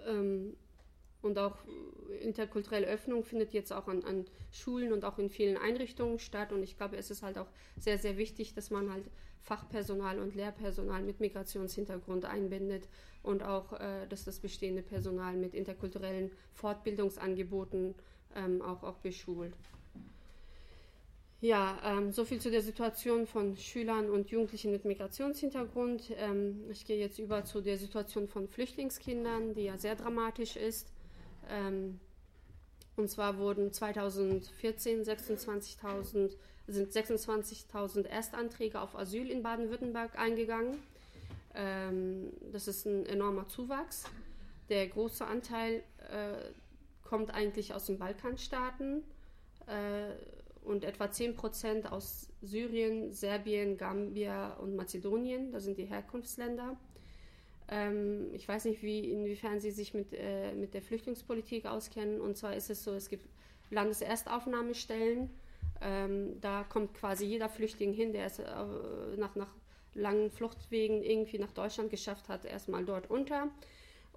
[0.08, 0.56] ähm,
[1.22, 1.58] und auch
[2.22, 6.52] interkulturelle Öffnung findet jetzt auch an, an, Schulen und auch in vielen Einrichtungen statt.
[6.52, 9.10] Und ich glaube, es ist halt auch sehr, sehr wichtig, dass man halt
[9.42, 12.88] Fachpersonal und Lehrpersonal mit Migrationshintergrund einbindet
[13.22, 17.96] und auch, äh, dass das bestehende Personal mit interkulturellen Fortbildungsangeboten
[18.36, 19.54] ähm, auch, auch beschult.
[21.42, 26.12] Ja, ähm, so viel zu der Situation von Schülern und Jugendlichen mit Migrationshintergrund.
[26.18, 30.92] Ähm, ich gehe jetzt über zu der Situation von Flüchtlingskindern, die ja sehr dramatisch ist.
[31.50, 32.00] Ähm,
[32.98, 36.32] und zwar wurden 2014 26.000
[36.68, 40.78] sind 26.000 Erstanträge auf Asyl in Baden-Württemberg eingegangen.
[41.56, 44.04] Ähm, das ist ein enormer Zuwachs.
[44.68, 46.52] Der große Anteil äh,
[47.04, 49.04] kommt eigentlich aus den Balkanstaaten
[49.66, 50.14] äh,
[50.64, 55.52] und etwa 10 Prozent aus Syrien, Serbien, Gambia und Mazedonien.
[55.52, 56.78] Das sind die Herkunftsländer.
[57.68, 62.22] Ähm, ich weiß nicht, wie, inwiefern Sie sich mit, äh, mit der Flüchtlingspolitik auskennen.
[62.22, 63.26] Und zwar ist es so, es gibt
[63.70, 65.30] Landeserstaufnahmestellen
[65.82, 68.46] ähm, da kommt quasi jeder Flüchtling hin, der es äh,
[69.18, 69.54] nach, nach
[69.94, 73.50] langen Fluchtwegen irgendwie nach Deutschland geschafft hat, erstmal dort unter.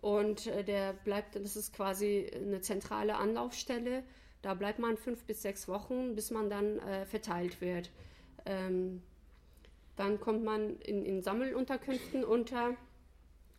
[0.00, 4.02] Und äh, der bleibt, das ist quasi eine zentrale Anlaufstelle.
[4.42, 7.90] Da bleibt man fünf bis sechs Wochen, bis man dann äh, verteilt wird.
[8.44, 9.02] Ähm,
[9.96, 12.76] dann kommt man in, in Sammelunterkünften unter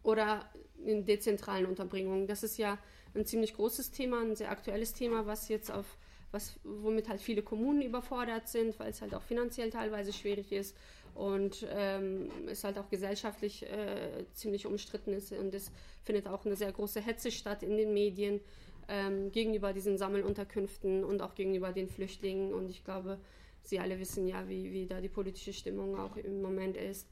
[0.04, 0.50] oder
[0.84, 2.28] in dezentralen Unterbringungen.
[2.28, 2.78] Das ist ja
[3.16, 5.98] ein ziemlich großes Thema, ein sehr aktuelles Thema, was jetzt auf
[6.34, 10.76] was, womit halt viele Kommunen überfordert sind, weil es halt auch finanziell teilweise schwierig ist
[11.14, 15.72] und ähm, es halt auch gesellschaftlich äh, ziemlich umstritten ist und es
[16.04, 18.42] findet auch eine sehr große Hetze statt in den Medien
[18.88, 23.20] ähm, gegenüber diesen Sammelunterkünften und auch gegenüber den Flüchtlingen und ich glaube,
[23.64, 27.08] Sie alle wissen ja, wie, wie da die politische Stimmung auch im Moment ist.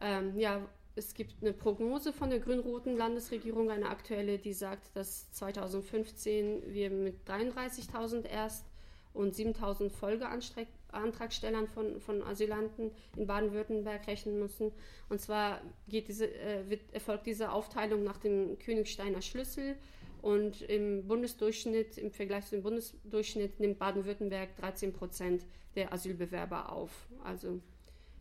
[0.00, 0.60] Ähm, ja,
[0.96, 6.90] es gibt eine Prognose von der grün-roten Landesregierung, eine aktuelle, die sagt, dass 2015 wir
[6.90, 8.66] mit 33.000 Erst-
[9.14, 14.72] und 7.000 Folgeantragstellern von, von Asylanten in Baden-Württemberg rechnen müssen.
[15.08, 19.76] Und zwar diese, äh, wird, erfolgt diese Aufteilung nach dem Königsteiner Schlüssel.
[20.22, 25.44] Und im Bundesdurchschnitt, im Vergleich zum Bundesdurchschnitt, nimmt Baden-Württemberg 13 Prozent
[25.76, 26.90] der Asylbewerber auf,
[27.22, 27.60] also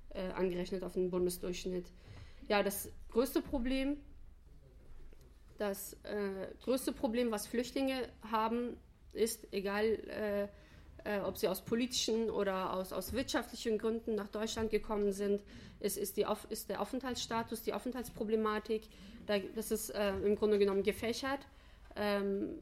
[0.10, 1.92] äh, angerechnet auf den Bundesdurchschnitt
[2.48, 3.98] ja, das größte Problem,
[5.58, 8.78] das äh, größte Problem, was Flüchtlinge haben,
[9.14, 10.44] ist, egal äh,
[11.04, 15.44] äh, ob sie aus politischen oder aus, aus wirtschaftlichen Gründen nach Deutschland gekommen sind.
[15.80, 18.84] Es ist, die, ist der Aufenthaltsstatus, die Aufenthaltsproblematik.
[19.26, 21.40] Da, das ist äh, im Grunde genommen gefächert.
[21.98, 22.60] Ähm,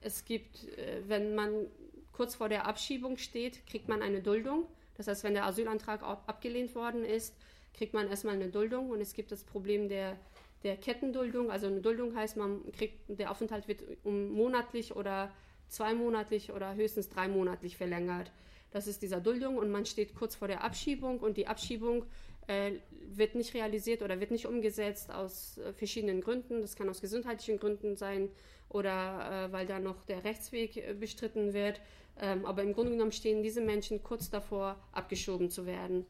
[0.00, 1.66] es gibt, äh, wenn man
[2.12, 4.66] kurz vor der Abschiebung steht, kriegt man eine Duldung.
[4.96, 7.34] Das heißt, wenn der Asylantrag abgelehnt worden ist,
[7.74, 8.90] kriegt man erstmal eine Duldung.
[8.90, 10.16] Und es gibt das Problem der,
[10.64, 11.50] der Kettenduldung.
[11.50, 15.30] Also eine Duldung heißt, man kriegt, der Aufenthalt wird um monatlich oder
[15.68, 18.32] zweimonatlich oder höchstens dreimonatlich verlängert.
[18.70, 22.04] Das ist dieser Duldung und man steht kurz vor der Abschiebung und die Abschiebung
[22.48, 22.72] äh,
[23.14, 26.60] wird nicht realisiert oder wird nicht umgesetzt aus äh, verschiedenen Gründen.
[26.60, 28.28] Das kann aus gesundheitlichen Gründen sein
[28.68, 31.80] oder äh, weil da noch der Rechtsweg äh, bestritten wird.
[32.20, 36.04] Ähm, aber im Grunde genommen stehen diese Menschen kurz davor, abgeschoben zu werden.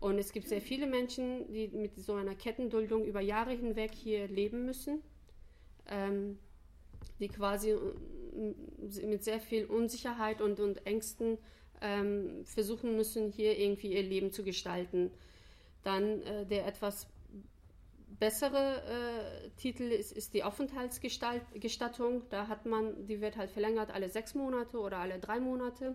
[0.00, 4.28] Und es gibt sehr viele Menschen, die mit so einer Kettenduldung über Jahre hinweg hier
[4.28, 5.02] leben müssen,
[5.88, 6.38] ähm,
[7.20, 11.38] die quasi äh, mit sehr viel Unsicherheit und, und Ängsten
[11.80, 15.10] ähm, versuchen müssen, hier irgendwie ihr Leben zu gestalten.
[15.86, 17.06] Dann äh, der etwas
[18.18, 22.22] bessere äh, Titel ist, ist die Aufenthaltsgestattung.
[22.28, 25.94] Da hat man, die wird halt verlängert alle sechs Monate oder alle drei Monate.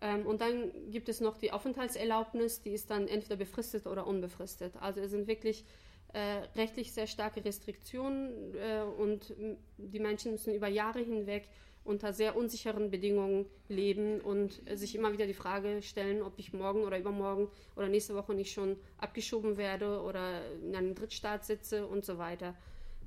[0.00, 4.74] Ähm, und dann gibt es noch die Aufenthaltserlaubnis, die ist dann entweder befristet oder unbefristet.
[4.80, 5.66] Also es sind wirklich
[6.14, 9.34] äh, rechtlich sehr starke Restriktionen äh, und
[9.76, 11.46] die Menschen müssen über Jahre hinweg
[11.90, 16.84] unter sehr unsicheren Bedingungen leben und sich immer wieder die Frage stellen, ob ich morgen
[16.84, 22.04] oder übermorgen oder nächste Woche nicht schon abgeschoben werde oder in einem Drittstaat sitze und
[22.04, 22.54] so weiter.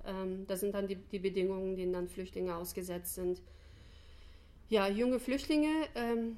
[0.06, 3.42] Ähm, das sind dann die, die, Bedingungen, denen dann Flüchtlinge ausgesetzt sind.
[4.68, 6.38] Ja, junge Flüchtlinge ähm,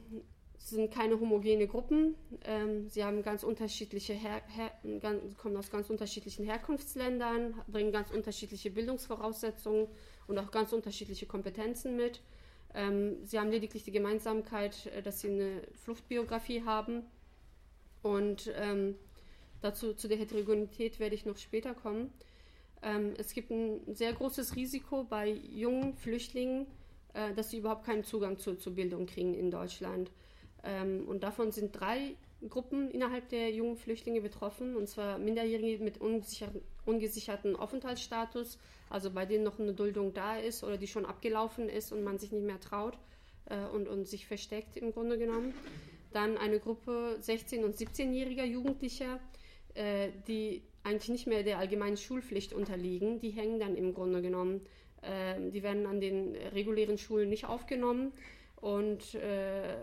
[0.59, 2.15] sind keine homogene Gruppen.
[2.43, 8.11] Ähm, sie haben ganz unterschiedliche Her Her ganz, kommen aus ganz unterschiedlichen Herkunftsländern, bringen ganz
[8.11, 9.87] unterschiedliche Bildungsvoraussetzungen
[10.27, 12.21] und auch ganz unterschiedliche Kompetenzen mit.
[12.75, 17.03] Ähm, sie haben lediglich die Gemeinsamkeit, äh, dass sie eine Fluchtbiografie haben.
[18.01, 18.95] Und ähm,
[19.61, 22.11] dazu zu der Heterogenität werde ich noch später kommen.
[22.83, 26.67] Ähm, es gibt ein sehr großes Risiko bei jungen Flüchtlingen,
[27.13, 30.11] äh, dass sie überhaupt keinen Zugang zu, zu Bildung kriegen in Deutschland.
[31.07, 32.15] Und davon sind drei
[32.49, 38.57] Gruppen innerhalb der jungen Flüchtlinge betroffen, und zwar Minderjährige mit ungesicherten Aufenthaltsstatus,
[38.89, 42.17] also bei denen noch eine Duldung da ist oder die schon abgelaufen ist und man
[42.17, 42.97] sich nicht mehr traut
[43.45, 45.53] äh, und, und sich versteckt im Grunde genommen.
[46.11, 49.19] Dann eine Gruppe 16- und 17-jähriger Jugendlicher,
[49.73, 54.61] äh, die eigentlich nicht mehr der allgemeinen Schulpflicht unterliegen, die hängen dann im Grunde genommen.
[55.01, 58.13] Äh, die werden an den regulären Schulen nicht aufgenommen
[58.57, 59.75] und äh,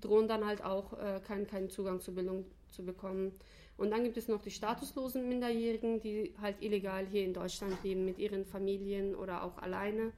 [0.00, 3.32] drohen dann halt auch äh, keinen, keinen Zugang zur Bildung zu bekommen.
[3.76, 8.04] Und dann gibt es noch die statuslosen Minderjährigen, die halt illegal hier in Deutschland leben
[8.04, 10.12] mit ihren Familien oder auch alleine.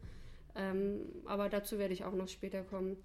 [0.57, 2.97] Ähm, aber dazu werde ich auch noch später kommen.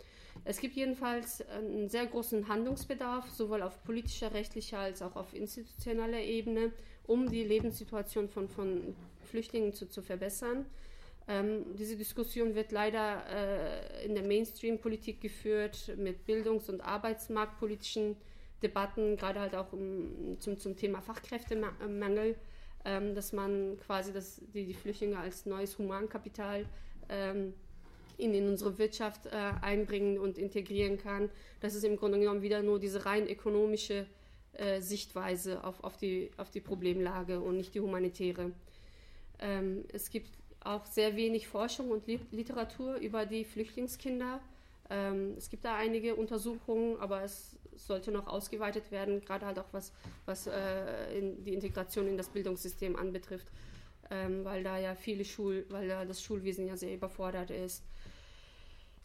[0.43, 6.21] Es gibt jedenfalls einen sehr großen Handlungsbedarf, sowohl auf politischer, rechtlicher als auch auf institutioneller
[6.21, 6.71] Ebene,
[7.05, 8.95] um die Lebenssituation von, von
[9.29, 10.65] Flüchtlingen zu, zu verbessern.
[11.27, 18.15] Ähm, diese Diskussion wird leider äh, in der Mainstream-Politik geführt mit bildungs- und arbeitsmarktpolitischen
[18.63, 22.35] Debatten, gerade halt auch um, zum, zum Thema Fachkräftemangel,
[22.85, 26.65] ähm, dass man quasi das, die, die Flüchtlinge als neues Humankapital
[27.09, 27.53] ähm,
[28.17, 29.29] in, in unsere Wirtschaft äh,
[29.61, 31.29] einbringen und integrieren kann.
[31.59, 34.07] Das ist im Grunde genommen wieder nur diese rein ökonomische
[34.53, 38.53] äh, Sichtweise auf, auf, die, auf die Problemlage und nicht die humanitäre.
[39.39, 40.31] Ähm, es gibt
[40.67, 44.39] auch sehr wenig Forschung und Literatur über die Flüchtlingskinder.
[44.89, 49.71] Ähm, es gibt da einige Untersuchungen, aber es sollte noch ausgeweitet werden, gerade halt auch
[49.71, 49.91] was,
[50.25, 53.47] was äh, in die Integration in das Bildungssystem anbetrifft,
[54.09, 57.83] ähm, weil da ja viele Schul, weil da das Schulwesen ja sehr überfordert ist.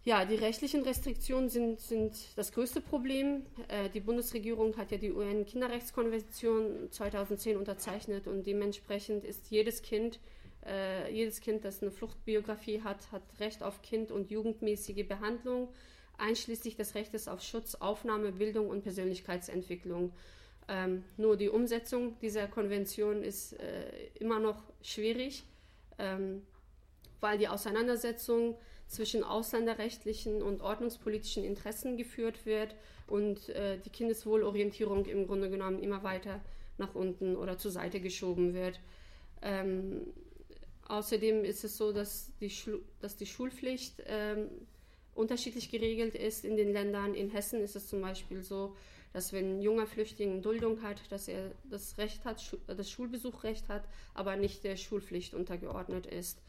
[0.04, 3.46] Ja, die rechtlichen Restriktionen sind, sind das größte Problem.
[3.68, 10.18] Äh, die Bundesregierung hat ja die UN-Kinderrechtskonvention 2010 unterzeichnet und dementsprechend ist jedes Kind
[10.66, 15.68] äh, jedes Kind, das eine Fluchtbiografie hat, hat Recht auf kind- und jugendmäßige Behandlung,
[16.18, 20.12] einschließlich des Rechtes auf Schutz, Aufnahme, Bildung und Persönlichkeitsentwicklung.
[20.68, 25.44] Ähm, nur die Umsetzung dieser Konvention ist äh, immer noch schwierig,
[25.98, 26.42] ähm,
[27.20, 35.26] weil die Auseinandersetzung zwischen ausländerrechtlichen und ordnungspolitischen Interessen geführt wird und äh, die Kindeswohlorientierung im
[35.26, 36.40] Grunde genommen immer weiter
[36.78, 38.80] nach unten oder zur Seite geschoben wird.
[39.40, 40.02] Ähm,
[40.92, 44.50] Außerdem ist es so, dass die, Schul dass die Schulpflicht ähm,
[45.14, 47.14] unterschiedlich geregelt ist in den Ländern.
[47.14, 48.76] In Hessen ist es zum Beispiel so,
[49.14, 53.84] dass wenn ein junger Flüchtling Duldung hat, dass er das Recht hat, das Schulbesuchrecht hat,
[54.12, 56.42] aber nicht der Schulpflicht untergeordnet ist.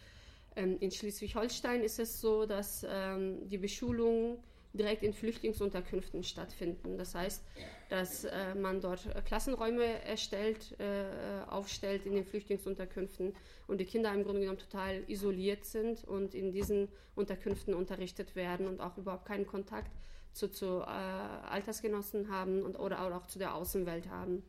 [0.58, 6.98] Ähm, in Schleswig-Holstein ist es so, dass ähm, die Beschulung direkt in Flüchtlingsunterkünften stattfinden.
[6.98, 7.44] Das heißt,
[7.90, 11.06] dass äh, man dort Klassenräume erstellt, äh,
[11.48, 13.36] aufstellt in den Flüchtlingsunterkünften
[13.68, 18.68] und die Kinder im Grunde genommen total isoliert sind und in diesen Unterkünften unterrichtet werden
[18.68, 19.92] und auch überhaupt keinen Kontakt
[20.34, 24.44] zu, zu äh, Altersgenossen haben und, oder auch zu der Außenwelt haben.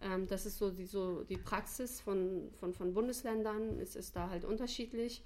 [0.00, 3.80] Ähm, das ist so die, so die Praxis von, von, von Bundesländern.
[3.80, 5.24] Es ist da halt unterschiedlich.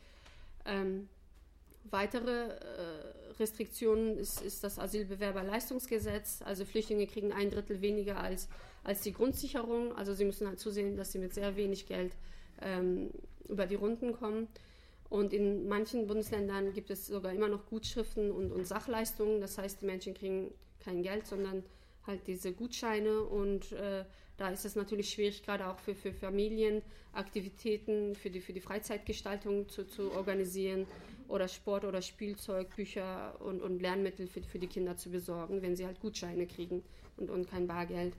[0.65, 1.09] Ähm,
[1.91, 6.43] weitere äh, Restriktionen ist, ist das Asylbewerberleistungsgesetz.
[6.45, 8.49] Also Flüchtlinge kriegen ein Drittel weniger als,
[8.83, 9.95] als die Grundsicherung.
[9.97, 12.13] Also sie müssen halt zusehen, dass sie mit sehr wenig Geld
[12.63, 13.11] ähm,
[13.49, 14.49] über die Runden kommen.
[15.11, 19.41] Und in manchen Bundesländern gibt es sogar immer noch Gutschriften und, und Sachleistungen.
[19.41, 21.63] Das heißt, die Menschen kriegen kein Geld, sondern
[22.07, 23.23] halt diese Gutscheine.
[23.23, 24.05] Und äh,
[24.37, 28.61] da ist es natürlich schwierig, gerade auch für, für Familien, Aktivitäten für die, für die
[28.61, 30.87] Freizeitgestaltung zu, zu organisieren
[31.29, 35.77] oder Sport oder Spielzeug, Bücher und, und Lernmittel für, für die Kinder zu besorgen, wenn
[35.77, 36.83] sie halt Gutscheine kriegen
[37.17, 38.15] und, und kein Bargeld.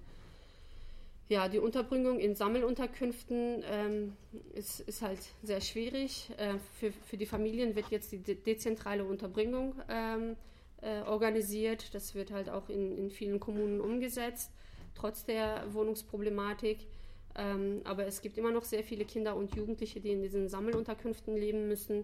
[1.27, 4.13] Ja, die Unterbringung in Sammelunterkünften ähm,
[4.53, 6.29] ist, ist halt sehr schwierig.
[6.37, 10.35] Äh, für, für die Familien wird jetzt die de dezentrale Unterbringung ähm,
[10.81, 11.95] äh, organisiert.
[11.95, 14.51] Das wird halt auch in, in vielen Kommunen umgesetzt,
[14.93, 16.85] trotz der Wohnungsproblematik.
[17.35, 21.35] Ähm, aber es gibt immer noch sehr viele Kinder und Jugendliche, die in diesen Sammelunterkünften
[21.35, 22.03] leben müssen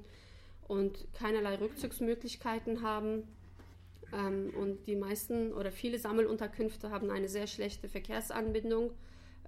[0.71, 3.27] und keinerlei Rückzugsmöglichkeiten haben.
[4.13, 8.93] Ähm, und die meisten oder viele Sammelunterkünfte haben eine sehr schlechte Verkehrsanbindung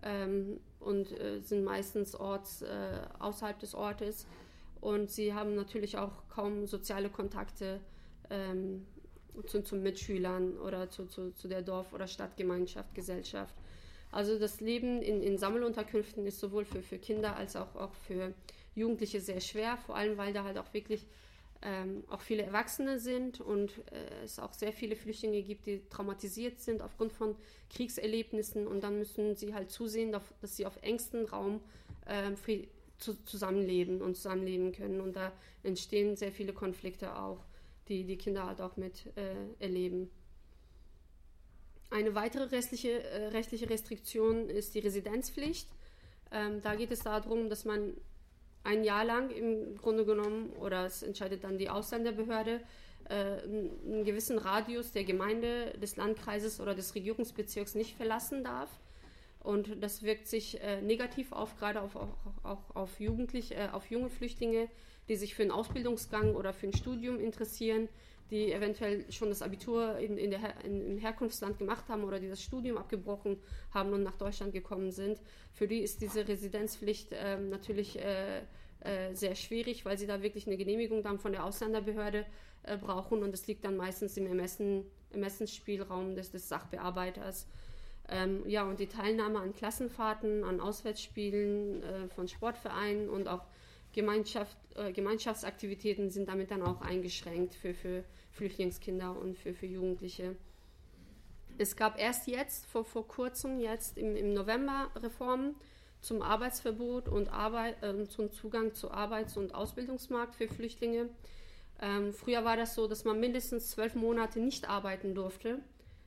[0.02, 4.28] ähm, und äh, sind meistens orts, äh, außerhalb des Ortes.
[4.82, 7.80] Und sie haben natürlich auch kaum soziale Kontakte
[8.30, 8.86] ähm,
[9.48, 13.56] zu, zu Mitschülern oder zu, zu, zu der Dorf- oder Stadtgemeinschaft, Gesellschaft.
[14.12, 18.34] Also das Leben in, in Sammelunterkünften ist sowohl für, für Kinder als auch, auch für
[18.76, 21.06] Jugendliche sehr schwer, vor allem weil da halt auch wirklich
[21.62, 26.60] ähm, auch viele Erwachsene sind und äh, es auch sehr viele Flüchtlinge gibt, die traumatisiert
[26.60, 27.36] sind aufgrund von
[27.70, 31.62] Kriegserlebnissen und dann müssen sie halt zusehen, dass sie auf engstem Raum
[32.06, 32.32] äh,
[32.98, 35.32] zu, zusammenleben und zusammenleben können und da
[35.64, 37.40] entstehen sehr viele Konflikte auch,
[37.88, 40.10] die die Kinder halt auch mit äh, erleben.
[41.90, 45.70] Eine weitere rechtliche, äh, rechtliche Restriktion ist die Residenzpflicht.
[46.32, 47.94] Ähm, da geht es darum, dass man
[48.64, 52.62] ein Jahr lang im Grunde genommen, oder es entscheidet dann die Ausländerbehörde,
[53.10, 58.70] äh, einen gewissen Radius der Gemeinde, des Landkreises oder des Regierungsbezirks nicht verlassen darf.
[59.42, 63.92] Und das wirkt sich äh, negativ auf, gerade auf, auch, auch auf, Jugendliche, äh, auf
[63.92, 64.70] junge Flüchtlinge,
[65.10, 67.90] die sich für einen Ausbildungsgang oder für ein Studium interessieren,
[68.30, 72.30] die eventuell schon das Abitur in, in der in, im Herkunftsland gemacht haben oder die
[72.30, 73.38] das Studium abgebrochen
[73.72, 75.20] haben und nach Deutschland gekommen sind.
[75.52, 78.42] Für die ist diese Residenzpflicht ähm, natürlich äh,
[78.80, 82.26] äh, sehr schwierig, weil sie da wirklich eine Genehmigung dann von der Ausländerbehörde
[82.64, 87.48] äh, brauchen und das liegt dann meistens im Ermessen, Ermessensspielraum des, des Sachbearbeiters.
[88.10, 93.46] Ähm, ja, und die Teilnahme an Klassenfahrten, an Auswärtsspielen äh, von Sportvereinen und auch
[93.94, 94.58] Gemeinschaft,
[94.94, 100.36] Gemeinschaftsaktivitäten sind damit dann auch eingeschränkt für, für Flüchtlingskinder und für, für Jugendliche.
[101.58, 105.56] Es gab erst jetzt, vor, vor kurzem, jetzt im, im November Reformen
[106.02, 111.10] zum Arbeitsverbot und Arbeit, äh, zum Zugang zu Arbeits- und Ausbildungsmarkt für Flüchtlinge.
[111.82, 115.60] Ähm, früher war das so, dass man mindestens zwölf Monate nicht arbeiten durfte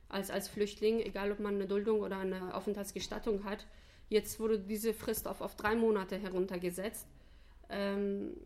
[0.09, 3.65] als, als Flüchtling, egal ob man eine Duldung oder eine Aufenthaltsgestattung hat.
[4.09, 7.07] Jetzt wurde diese Frist auf, auf drei Monate heruntergesetzt.
[7.69, 8.37] Ähm,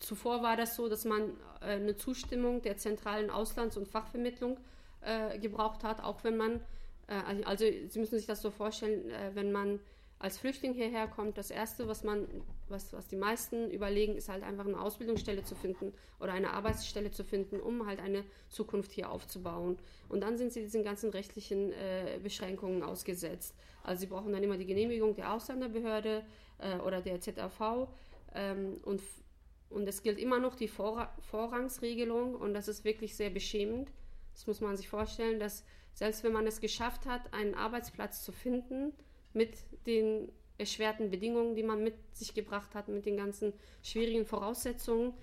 [0.00, 1.30] zuvor war das so, dass man
[1.60, 4.58] äh, eine Zustimmung der zentralen Auslands- und Fachvermittlung
[5.00, 6.60] äh, gebraucht hat, auch wenn man,
[7.08, 9.80] äh, also Sie müssen sich das so vorstellen, äh, wenn man
[10.18, 12.26] als Flüchtling hierher kommt, das Erste, was man,
[12.68, 17.10] was, was die meisten überlegen, ist halt einfach eine Ausbildungsstelle zu finden oder eine Arbeitsstelle
[17.10, 19.78] zu finden, um halt eine Zukunft hier aufzubauen.
[20.08, 23.54] Und dann sind sie diesen ganzen rechtlichen äh, Beschränkungen ausgesetzt.
[23.82, 26.24] Also sie brauchen dann immer die Genehmigung der Ausländerbehörde
[26.58, 27.88] äh, oder der ZAV
[28.34, 29.02] ähm, und,
[29.74, 33.90] und es gilt immer noch die Vor Vorrangsregelung und das ist wirklich sehr beschämend.
[34.32, 38.32] Das muss man sich vorstellen, dass selbst wenn man es geschafft hat, einen Arbeitsplatz zu
[38.32, 38.92] finden
[39.32, 45.14] mit den erschwerten Bedingungen, die man mit sich gebracht hat, mit den ganzen schwierigen Voraussetzungen,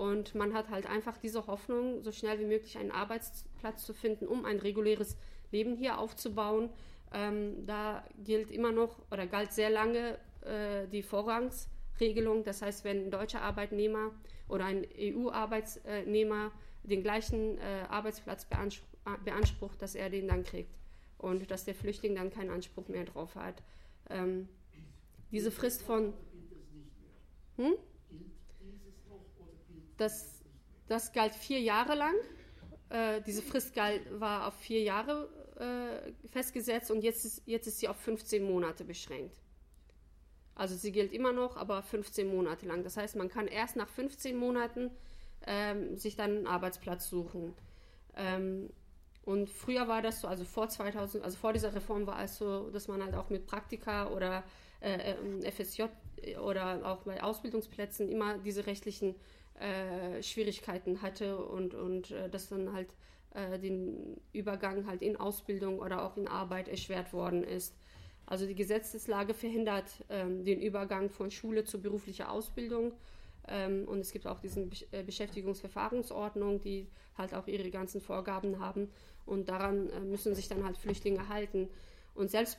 [0.00, 4.26] und man hat halt einfach diese Hoffnung, so schnell wie möglich einen Arbeitsplatz zu finden,
[4.26, 5.16] um ein reguläres
[5.50, 6.70] Leben hier aufzubauen.
[7.12, 11.79] Ähm, da gilt immer noch oder galt sehr lange äh, die Vorrangsregelung.
[12.00, 12.44] Regelung.
[12.44, 14.12] Das heißt, wenn ein deutscher Arbeitnehmer
[14.48, 18.88] oder ein EU-Arbeitnehmer den gleichen äh, Arbeitsplatz beansprucht,
[19.24, 20.74] beansprucht, dass er den dann kriegt
[21.18, 23.62] und dass der Flüchtling dann keinen Anspruch mehr drauf hat.
[24.08, 24.48] Ähm,
[25.30, 26.12] diese Frist von.
[27.56, 27.74] Hm?
[29.96, 30.42] Das,
[30.88, 32.14] das galt vier Jahre lang.
[32.90, 35.28] äh, diese Frist galt, war auf vier Jahre
[35.58, 39.36] äh, festgesetzt und jetzt ist, jetzt ist sie auf 15 Monate beschränkt.
[40.54, 42.82] Also sie gilt immer noch, aber 15 Monate lang.
[42.84, 44.90] Das heißt, man kann erst nach 15 Monaten
[45.46, 47.54] ähm, sich dann einen Arbeitsplatz suchen.
[48.16, 48.70] Ähm,
[49.24, 52.70] und früher war das so, also vor 2000, also vor dieser Reform war es so,
[52.70, 54.44] dass man halt auch mit Praktika oder
[54.80, 55.84] äh, äh FSJ
[56.42, 59.14] oder auch bei Ausbildungsplätzen immer diese rechtlichen
[59.58, 62.88] äh, Schwierigkeiten hatte und, und äh, dass dann halt
[63.34, 67.74] äh, den Übergang halt in Ausbildung oder auch in Arbeit erschwert worden ist.
[68.30, 72.94] Also die Gesetzeslage verhindert ähm, den Übergang von Schule zu beruflicher Ausbildung.
[73.46, 76.86] Ähm, und es gibt auch diese äh, Beschäftigungsverfahrensordnung, die
[77.18, 78.88] halt auch ihre ganzen Vorgaben haben.
[79.26, 81.68] Und daran äh, müssen sich dann halt Flüchtlinge halten.
[82.14, 82.58] Und selbst,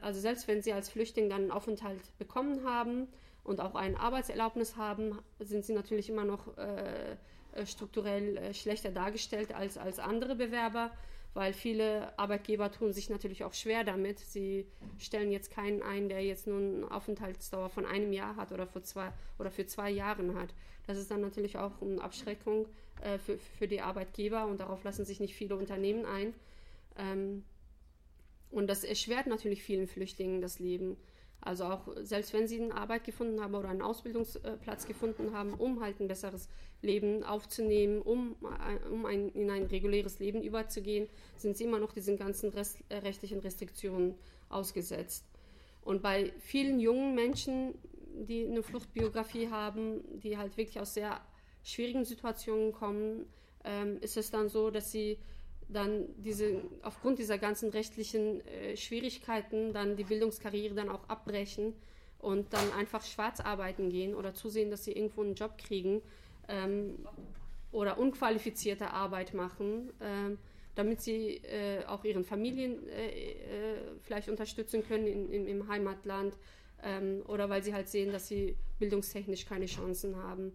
[0.00, 3.06] also selbst wenn sie als Flüchtling dann einen Aufenthalt bekommen haben,
[3.44, 7.16] und auch ein Arbeitserlaubnis haben, sind sie natürlich immer noch äh,
[7.52, 10.90] äh, strukturell äh, schlechter dargestellt als, als andere Bewerber,
[11.34, 14.18] weil viele Arbeitgeber tun sich natürlich auch schwer damit.
[14.18, 14.66] Sie
[14.98, 18.82] stellen jetzt keinen ein, der jetzt nur eine Aufenthaltsdauer von einem Jahr hat oder für
[18.82, 20.54] zwei, oder für zwei Jahren hat.
[20.86, 22.66] Das ist dann natürlich auch eine Abschreckung
[23.02, 26.34] äh, für, für die Arbeitgeber und darauf lassen sich nicht viele Unternehmen ein.
[26.98, 27.44] Ähm,
[28.50, 30.98] und das erschwert natürlich vielen Flüchtlingen das Leben.
[31.44, 35.82] Also auch selbst wenn sie eine Arbeit gefunden haben oder einen Ausbildungsplatz gefunden haben, um
[35.82, 36.48] halt ein besseres
[36.82, 41.92] Leben aufzunehmen, um, äh, um ein, in ein reguläres Leben überzugehen, sind sie immer noch
[41.92, 44.14] diesen ganzen Rest, äh, rechtlichen Restriktionen
[44.50, 45.24] ausgesetzt.
[45.84, 47.74] Und bei vielen jungen Menschen,
[48.14, 51.20] die eine Fluchtbiografie haben, die halt wirklich aus sehr
[51.64, 53.26] schwierigen Situationen kommen,
[53.64, 55.18] ähm, ist es dann so, dass sie
[55.68, 61.74] dann diese, aufgrund dieser ganzen rechtlichen äh, Schwierigkeiten dann die Bildungskarriere dann auch abbrechen
[62.18, 66.02] und dann einfach schwarz arbeiten gehen oder zusehen, dass sie irgendwo einen Job kriegen
[66.48, 66.98] ähm,
[67.72, 70.38] oder unqualifizierte Arbeit machen, ähm,
[70.74, 76.36] damit sie äh, auch ihren Familien äh, äh vielleicht unterstützen können in, in, im Heimatland
[76.82, 80.52] ähm, oder weil sie halt sehen, dass sie bildungstechnisch keine Chancen haben.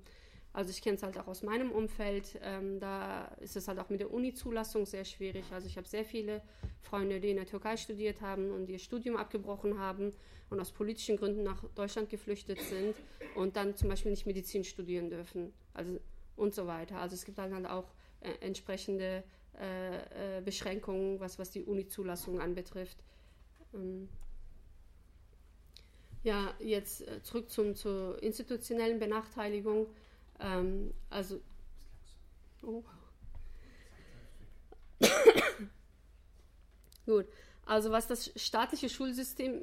[0.58, 2.40] Also ich kenne es halt auch aus meinem Umfeld.
[2.42, 5.44] Ähm, da ist es halt auch mit der Uni-Zulassung sehr schwierig.
[5.52, 6.42] Also ich habe sehr viele
[6.82, 10.14] Freunde, die in der Türkei studiert haben und ihr Studium abgebrochen haben
[10.50, 12.96] und aus politischen Gründen nach Deutschland geflüchtet sind
[13.36, 15.54] und dann zum Beispiel nicht Medizin studieren dürfen.
[15.76, 16.00] Also
[16.36, 16.98] und so weiter.
[16.98, 19.24] Also es gibt dann halt auch äh, entsprechende
[19.62, 22.98] äh, äh, Beschränkungen, was, was die Uni-Zulassung anbetrifft.
[23.76, 24.10] Ähm
[26.24, 29.86] ja, jetzt äh, zurück zum, zur institutionellen Benachteiligung.
[30.40, 31.42] Ähm, also.
[32.64, 32.84] Oh.
[37.06, 37.26] Gut.
[37.66, 39.62] Also was das staatliche Schulsystem,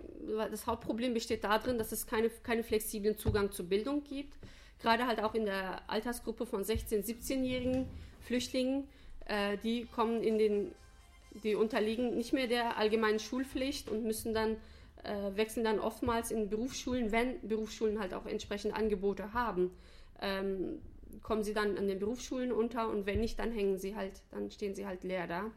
[0.51, 4.35] das Hauptproblem besteht darin, dass es keine, keinen flexiblen Zugang zur Bildung gibt.
[4.81, 7.89] Gerade halt auch in der Altersgruppe von 16-, 17-jährigen
[8.21, 8.87] Flüchtlingen,
[9.27, 10.75] äh, die kommen in den,
[11.43, 14.59] die unterliegen nicht mehr der allgemeinen Schulpflicht und müssen dann
[15.03, 19.71] äh, wechseln dann oftmals in Berufsschulen, wenn Berufsschulen halt auch entsprechende Angebote haben
[20.25, 20.81] ähm,
[21.23, 24.51] kommen sie dann an den Berufsschulen unter und wenn nicht, dann hängen sie halt, dann
[24.51, 25.51] stehen sie halt leer da.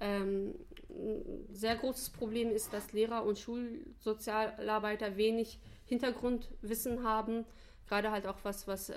[0.00, 0.54] Ähm,
[0.90, 7.44] ein sehr großes Problem ist, dass Lehrer und Schulsozialarbeiter wenig Hintergrundwissen haben,
[7.88, 8.96] gerade halt auch was, was, äh,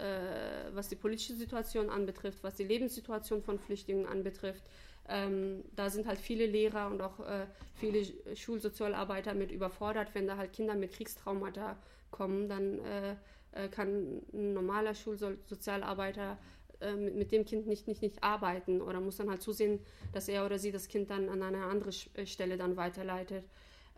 [0.73, 4.63] was die politische Situation anbetrifft, was die Lebenssituation von Flüchtlingen anbetrifft.
[5.07, 7.45] Ähm, da sind halt viele Lehrer und auch äh,
[7.75, 8.03] viele
[8.35, 11.77] Schulsozialarbeiter mit überfordert, wenn da halt Kinder mit Kriegstraumata
[12.09, 13.15] kommen, dann äh,
[13.55, 16.37] äh, kann ein normaler Schulsozialarbeiter
[16.81, 19.79] äh, mit, dem Kind nicht, nicht, nicht arbeiten oder muss dann halt zusehen,
[20.13, 23.45] dass er oder sie das Kind dann an eine andere äh, Stelle dann weiterleitet.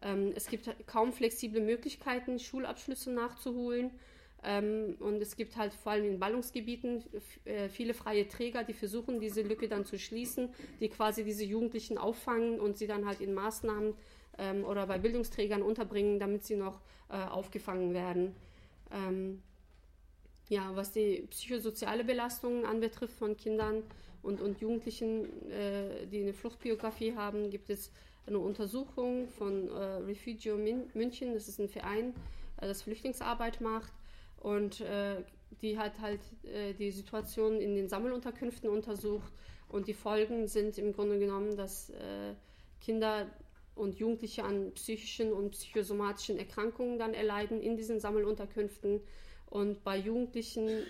[0.01, 3.91] Ähm, es gibt kaum flexible Möglichkeiten, Schulabschlüsse nachzuholen.
[4.43, 7.03] Ähm, und es gibt halt vor allem in Ballungsgebieten
[7.69, 10.49] viele freie Träger, die versuchen, diese Lücke dann zu schließen,
[10.79, 13.95] die quasi diese Jugendlichen auffangen und sie dann halt in Maßnahmen
[14.37, 18.35] ähm, oder bei Bildungsträgern unterbringen, damit sie noch aufgefangen werden.
[20.49, 23.83] Ja, was die psychosoziale Belastung anbetrifft von Kindern
[24.21, 27.91] und, und Jugendlichen, äh, die eine Fluchtbiografie haben, gibt es
[28.25, 29.73] eine Untersuchung von äh,
[30.05, 31.33] Refugio München.
[31.33, 32.13] Das ist ein Verein,
[32.57, 33.93] äh, das Flüchtlingsarbeit macht
[34.39, 35.23] und äh,
[35.61, 39.31] die hat halt äh, die Situation in den Sammelunterkünften untersucht
[39.69, 42.33] und die Folgen sind im Grunde genommen, dass äh,
[42.81, 43.27] Kinder
[43.75, 49.01] und Jugendliche an psychischen und psychosomatischen Erkrankungen dann erleiden in diesen Sammelunterkünften.
[49.49, 50.83] Und bei Jugendlichen,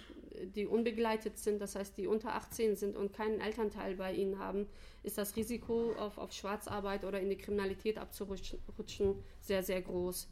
[0.55, 4.68] die unbegleitet sind, das heißt, die unter 18 sind und keinen Elternteil bei ihnen haben,
[5.03, 10.28] ist das Risiko, auf, auf Schwarzarbeit oder in die Kriminalität abzurutschen, sehr, sehr groß.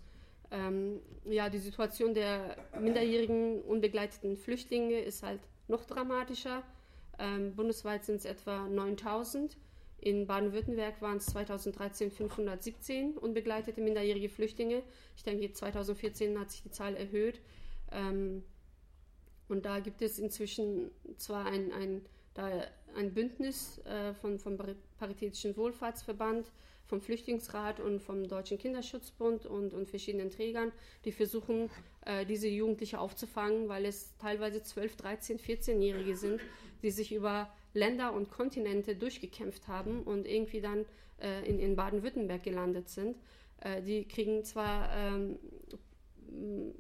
[0.52, 6.64] Ähm, ja, die Situation der minderjährigen unbegleiteten Flüchtlinge ist halt noch dramatischer.
[7.18, 9.58] Ähm, bundesweit sind es etwa 9000.
[10.00, 14.84] In Baden-Württemberg waren es 2013 517 unbegleitete minderjährige Flüchtlinge.
[15.16, 17.42] Ich denke, 2014 hat sich die Zahl erhöht.
[17.92, 18.44] Ähm,
[19.48, 22.02] und da gibt es inzwischen zwar ein, ein,
[22.96, 24.58] ein Bündnis äh, von, vom
[24.98, 26.52] Paritätischen Wohlfahrtsverband,
[26.88, 30.72] vom Flüchtlingsrat und vom Deutschen Kinderschutzbund und, und verschiedenen Trägern,
[31.04, 31.70] die versuchen,
[32.06, 36.42] äh, diese Jugendliche aufzufangen, weil es teilweise 12, 13, 14-Jährige sind,
[36.84, 40.86] die sich über Länder und Kontinente durchgekämpft haben und irgendwie dann
[41.20, 43.18] äh, in, in Baden-Württemberg gelandet sind.
[43.62, 45.40] Äh, die kriegen zwar ähm,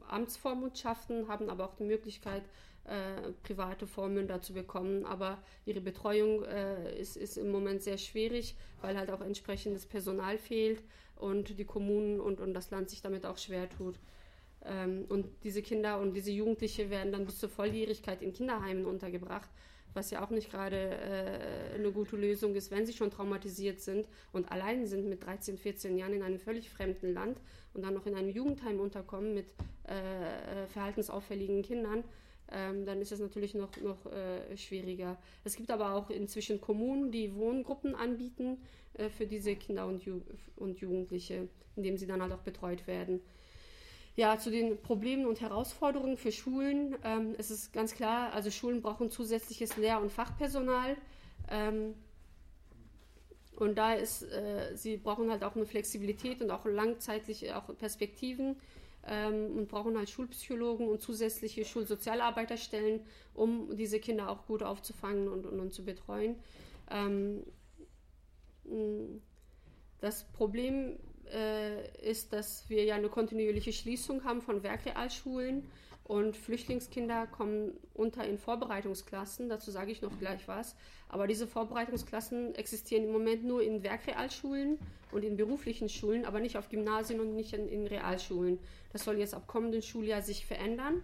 [0.07, 2.43] Amtsvormundschaften, haben aber auch die Möglichkeit,
[2.85, 5.05] äh, private Vormünder zu bekommen.
[5.05, 10.37] Aber ihre Betreuung äh, ist, ist im Moment sehr schwierig, weil halt auch entsprechendes Personal
[10.37, 10.83] fehlt
[11.15, 13.99] und die Kommunen und, und das Land sich damit auch schwer tut.
[14.65, 19.49] Ähm, und diese Kinder und diese Jugendliche werden dann bis zur Volljährigkeit in Kinderheimen untergebracht
[19.95, 24.07] was ja auch nicht gerade äh, eine gute Lösung ist, wenn sie schon traumatisiert sind
[24.33, 27.39] und allein sind mit 13, 14 Jahren in einem völlig fremden Land
[27.73, 29.47] und dann noch in einem Jugendheim unterkommen mit
[29.87, 32.03] äh, äh verhaltensauffälligen Kindern,
[32.51, 35.17] ähm, dann ist es natürlich noch, noch äh, schwieriger.
[35.43, 38.57] Es gibt aber auch inzwischen Kommunen, die Wohngruppen anbieten
[38.93, 40.21] äh, für diese Kinder und, Ju
[40.57, 43.21] und Jugendliche, indem sie dann halt auch betreut werden.
[44.17, 46.95] Ja, zu den Problemen und Herausforderungen für Schulen.
[47.03, 50.95] Ähm, es ist ganz klar, also Schulen brauchen zusätzliches Lehr- und Fachpersonal.
[51.49, 51.95] Ähm,
[53.57, 58.55] und da ist, äh, sie brauchen halt auch eine Flexibilität und auch langzeitliche auch Perspektiven
[59.05, 63.01] ähm, und brauchen halt Schulpsychologen und zusätzliche Schulsozialarbeiterstellen,
[63.33, 66.37] um diese Kinder auch gut aufzufangen und, und, und zu betreuen.
[66.89, 67.43] Ähm,
[69.99, 70.97] das Problem
[71.35, 75.69] äh, ist, dass wir ja eine kontinuierliche Schließung haben von Werkrealschulen
[76.05, 79.49] und Flüchtlingskinder kommen unter in Vorbereitungsklassen.
[79.49, 80.75] Dazu sage ich noch gleich was.
[81.09, 84.77] Aber diese Vorbereitungsklassen existieren im Moment nur in Werkrealschulen
[85.11, 88.59] und in beruflichen Schulen, aber nicht auf Gymnasien und nicht in, in Realschulen.
[88.93, 91.03] Das soll jetzt ab kommenden Schuljahr sich verändern.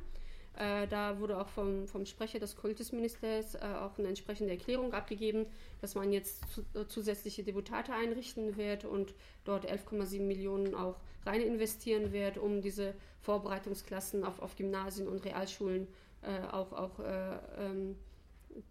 [0.58, 5.46] Äh, da wurde auch vom, vom Sprecher des Kultusministers äh, auch eine entsprechende Erklärung abgegeben,
[5.80, 9.14] dass man jetzt zu, äh, zusätzliche Deputate einrichten wird und
[9.46, 15.88] dort 11,7 Millionen auch rein investieren wird, um diese Vorbereitungsklassen auf, auf Gymnasien und Realschulen
[16.22, 17.96] äh, auch, auch äh, ähm,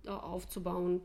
[0.07, 1.01] aufzubauen.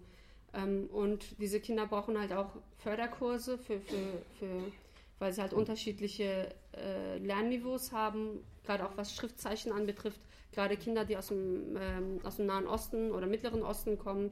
[0.54, 4.72] Ähm, und diese Kinder brauchen halt auch Förderkurse, für, für, für,
[5.20, 10.20] weil sie halt unterschiedliche äh, Lernniveaus haben, gerade auch was Schriftzeichen anbetrifft
[10.56, 14.32] gerade Kinder, die aus dem, ähm, aus dem Nahen Osten oder Mittleren Osten kommen.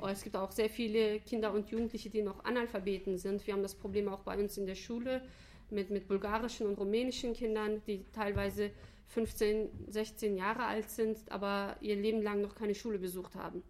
[0.00, 3.46] Oh, es gibt auch sehr viele Kinder und Jugendliche, die noch Analphabeten sind.
[3.46, 5.22] Wir haben das Problem auch bei uns in der Schule
[5.70, 8.70] mit, mit bulgarischen und rumänischen Kindern, die teilweise
[9.08, 13.62] 15, 16 Jahre alt sind, aber ihr Leben lang noch keine Schule besucht haben.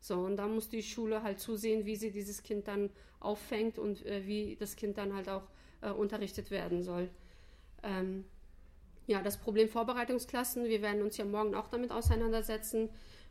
[0.00, 4.04] So, und da muss die Schule halt zusehen, wie sie dieses Kind dann auffängt und
[4.06, 5.48] äh, wie das Kind dann halt auch
[5.80, 7.08] äh, unterrichtet werden soll.
[7.82, 8.24] Ähm,
[9.06, 12.90] ja, das Problem Vorbereitungsklassen, wir werden uns ja morgen auch damit auseinandersetzen.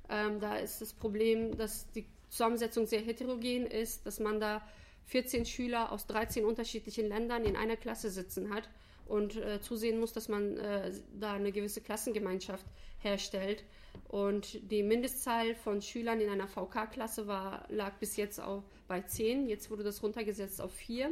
[0.09, 4.61] Ähm, da ist das Problem, dass die Zusammensetzung sehr heterogen ist, dass man da
[5.05, 8.69] 14 Schüler aus 13 unterschiedlichen Ländern in einer Klasse sitzen hat
[9.05, 12.65] und äh, zusehen muss, dass man äh, da eine gewisse Klassengemeinschaft
[12.99, 13.63] herstellt.
[14.07, 17.26] Und die Mindestzahl von Schülern in einer VK-Klasse
[17.69, 19.47] lag bis jetzt auch bei 10.
[19.47, 21.11] Jetzt wurde das runtergesetzt auf 4.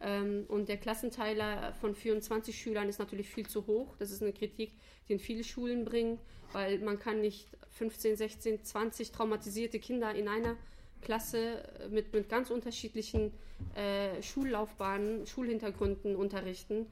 [0.00, 3.94] Ähm, und der Klassenteiler von 24 Schülern ist natürlich viel zu hoch.
[3.98, 4.72] Das ist eine Kritik,
[5.08, 6.18] die in viele Schulen bringen,
[6.52, 10.56] weil man kann nicht 15, 16, 20 traumatisierte Kinder in einer
[11.02, 13.32] Klasse mit, mit ganz unterschiedlichen
[13.74, 16.86] äh, Schullaufbahnen, Schulhintergründen unterrichten.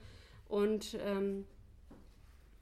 [0.48, 1.44] Und ähm,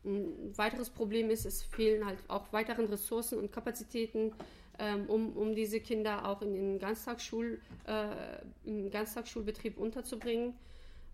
[0.04, 4.32] ein weiteres Problem ist, es fehlen halt auch weiteren Ressourcen und Kapazitäten
[4.78, 10.54] ähm, um, um diese Kinder auch in den Ganztagsschul, äh, Ganztagsschulbetrieb unterzubringen.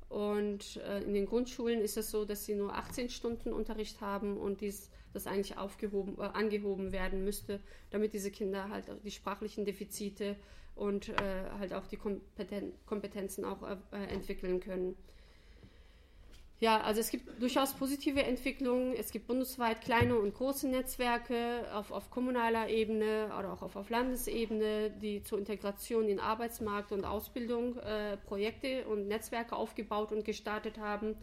[0.08, 4.36] Und äh, in den Grundschulen ist es so, dass sie nur 18 Stunden Unterricht haben
[4.36, 7.60] und dies, das eigentlich aufgehoben, äh, angehoben werden müsste,
[7.90, 10.36] damit diese Kinder halt die sprachlichen Defizite
[10.74, 11.14] und äh,
[11.58, 14.96] halt auch die Kompeten Kompetenzen auch äh, entwickeln können.
[16.62, 18.94] Ja, also es gibt durchaus positive Entwicklungen.
[18.94, 23.90] Es gibt bundesweit kleine und große Netzwerke auf, auf kommunaler Ebene oder auch auf, auf
[23.90, 30.78] Landesebene, die zur Integration in Arbeitsmarkt und Ausbildung äh, Projekte und Netzwerke aufgebaut und gestartet
[30.78, 31.16] haben.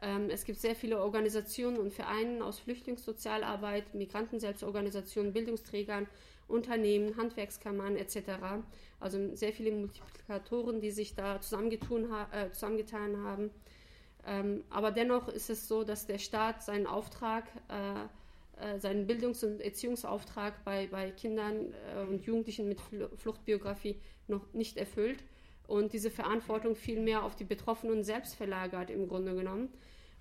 [0.00, 6.06] Ähm, es gibt sehr viele Organisationen und Vereine aus Flüchtlingssozialarbeit, Migrantenselbstorganisationen, Bildungsträgern,
[6.46, 8.64] Unternehmen, Handwerkskammern etc.
[9.00, 13.50] Also sehr viele Multiplikatoren, die sich da zusammengetun, äh, zusammengetan haben.
[14.26, 18.06] Ähm, aber dennoch ist es so, dass der Staat seinen Auftrag äh,
[18.60, 22.80] äh, seinen Bildungs- und Erziehungsauftrag bei, bei Kindern äh, und Jugendlichen mit
[23.16, 25.22] Fluchtbiografie noch nicht erfüllt
[25.68, 29.68] und diese Verantwortung viel mehr auf die Betroffenen selbst verlagert im Grunde genommen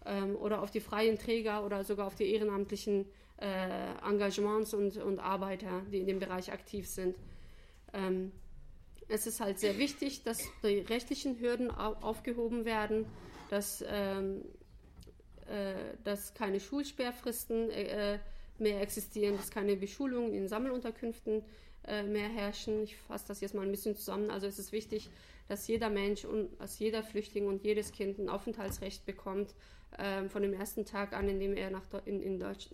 [0.06, 3.06] ähm, oder auf die freien Träger oder sogar auf die ehrenamtlichen
[3.42, 7.16] äh, Engagements und, und Arbeiter, die in dem Bereich aktiv sind.
[7.94, 8.32] Ähm,
[9.10, 13.06] es ist halt sehr wichtig, dass die rechtlichen Hürden aufgehoben werden,
[13.50, 14.44] dass, ähm,
[15.48, 18.20] äh, dass keine Schulsperrfristen äh,
[18.60, 21.44] mehr existieren, dass keine Beschulungen in Sammelunterkünften
[21.86, 22.84] äh, mehr herrschen.
[22.84, 24.30] Ich fasse das jetzt mal ein bisschen zusammen.
[24.30, 25.10] Also es ist wichtig,
[25.48, 29.54] dass jeder Mensch und dass jeder Flüchtling und jedes Kind ein Aufenthaltsrecht bekommt
[29.98, 32.70] ähm, von dem ersten Tag an, in dem er nach in, in, Deutsch,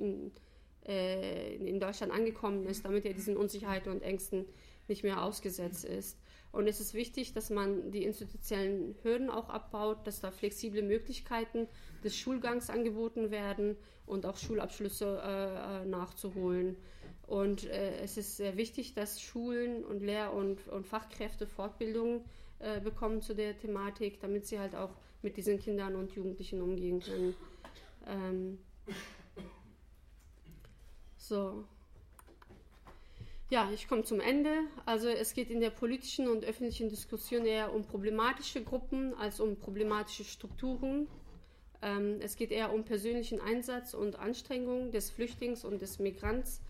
[0.87, 4.45] äh, in Deutschland angekommen ist, damit er diesen Unsicherheiten und Ängsten
[4.87, 6.17] nicht mehr ausgesetzt ist.
[6.53, 11.67] Und es ist wichtig, dass man die institutionellen Hürden auch abbaut, dass da flexible Möglichkeiten
[12.03, 13.75] des Schulgangs angeboten werden
[14.05, 16.77] und auch Schulabschlüsse äh, äh, nachzuholen.
[17.25, 22.21] Und äh, es ist sehr wichtig, dass Schulen und Lehr- und, und Fachkräfte Fortbildungen
[22.59, 24.91] äh, bekommen zu der Thematik, damit sie halt auch
[25.23, 27.35] mit diesen Kindern und Jugendlichen umgehen können.
[28.05, 28.59] Ähm,
[31.17, 31.65] so,
[33.49, 34.49] ja, ich komme zum Ende.
[34.85, 39.57] Also es geht in der politischen und öffentlichen Diskussion eher um problematische Gruppen als um
[39.57, 41.07] problematische Strukturen.
[41.81, 46.61] Ähm, es geht eher um persönlichen Einsatz und Anstrengungen des Flüchtlings und des Migrants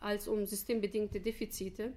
[0.00, 1.92] als um systembedingte Defizite.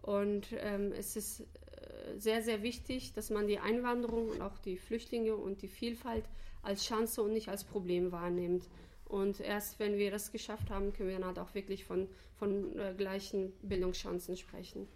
[0.00, 4.76] Und ähm, es ist äh, sehr, sehr wichtig, dass man die Einwanderung und auch die
[4.76, 6.24] Flüchtlinge und die Vielfalt
[6.62, 8.64] als Chance und nicht als Problem wahrnimmt.
[9.08, 12.78] Und erst wenn wir das geschafft haben, können wir dann halt auch wirklich von, von
[12.78, 14.88] äh, gleichen Bildungschancen sprechen.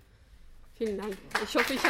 [0.75, 1.17] Vielen Dank.
[1.45, 1.89] Ich hoffe, ich habe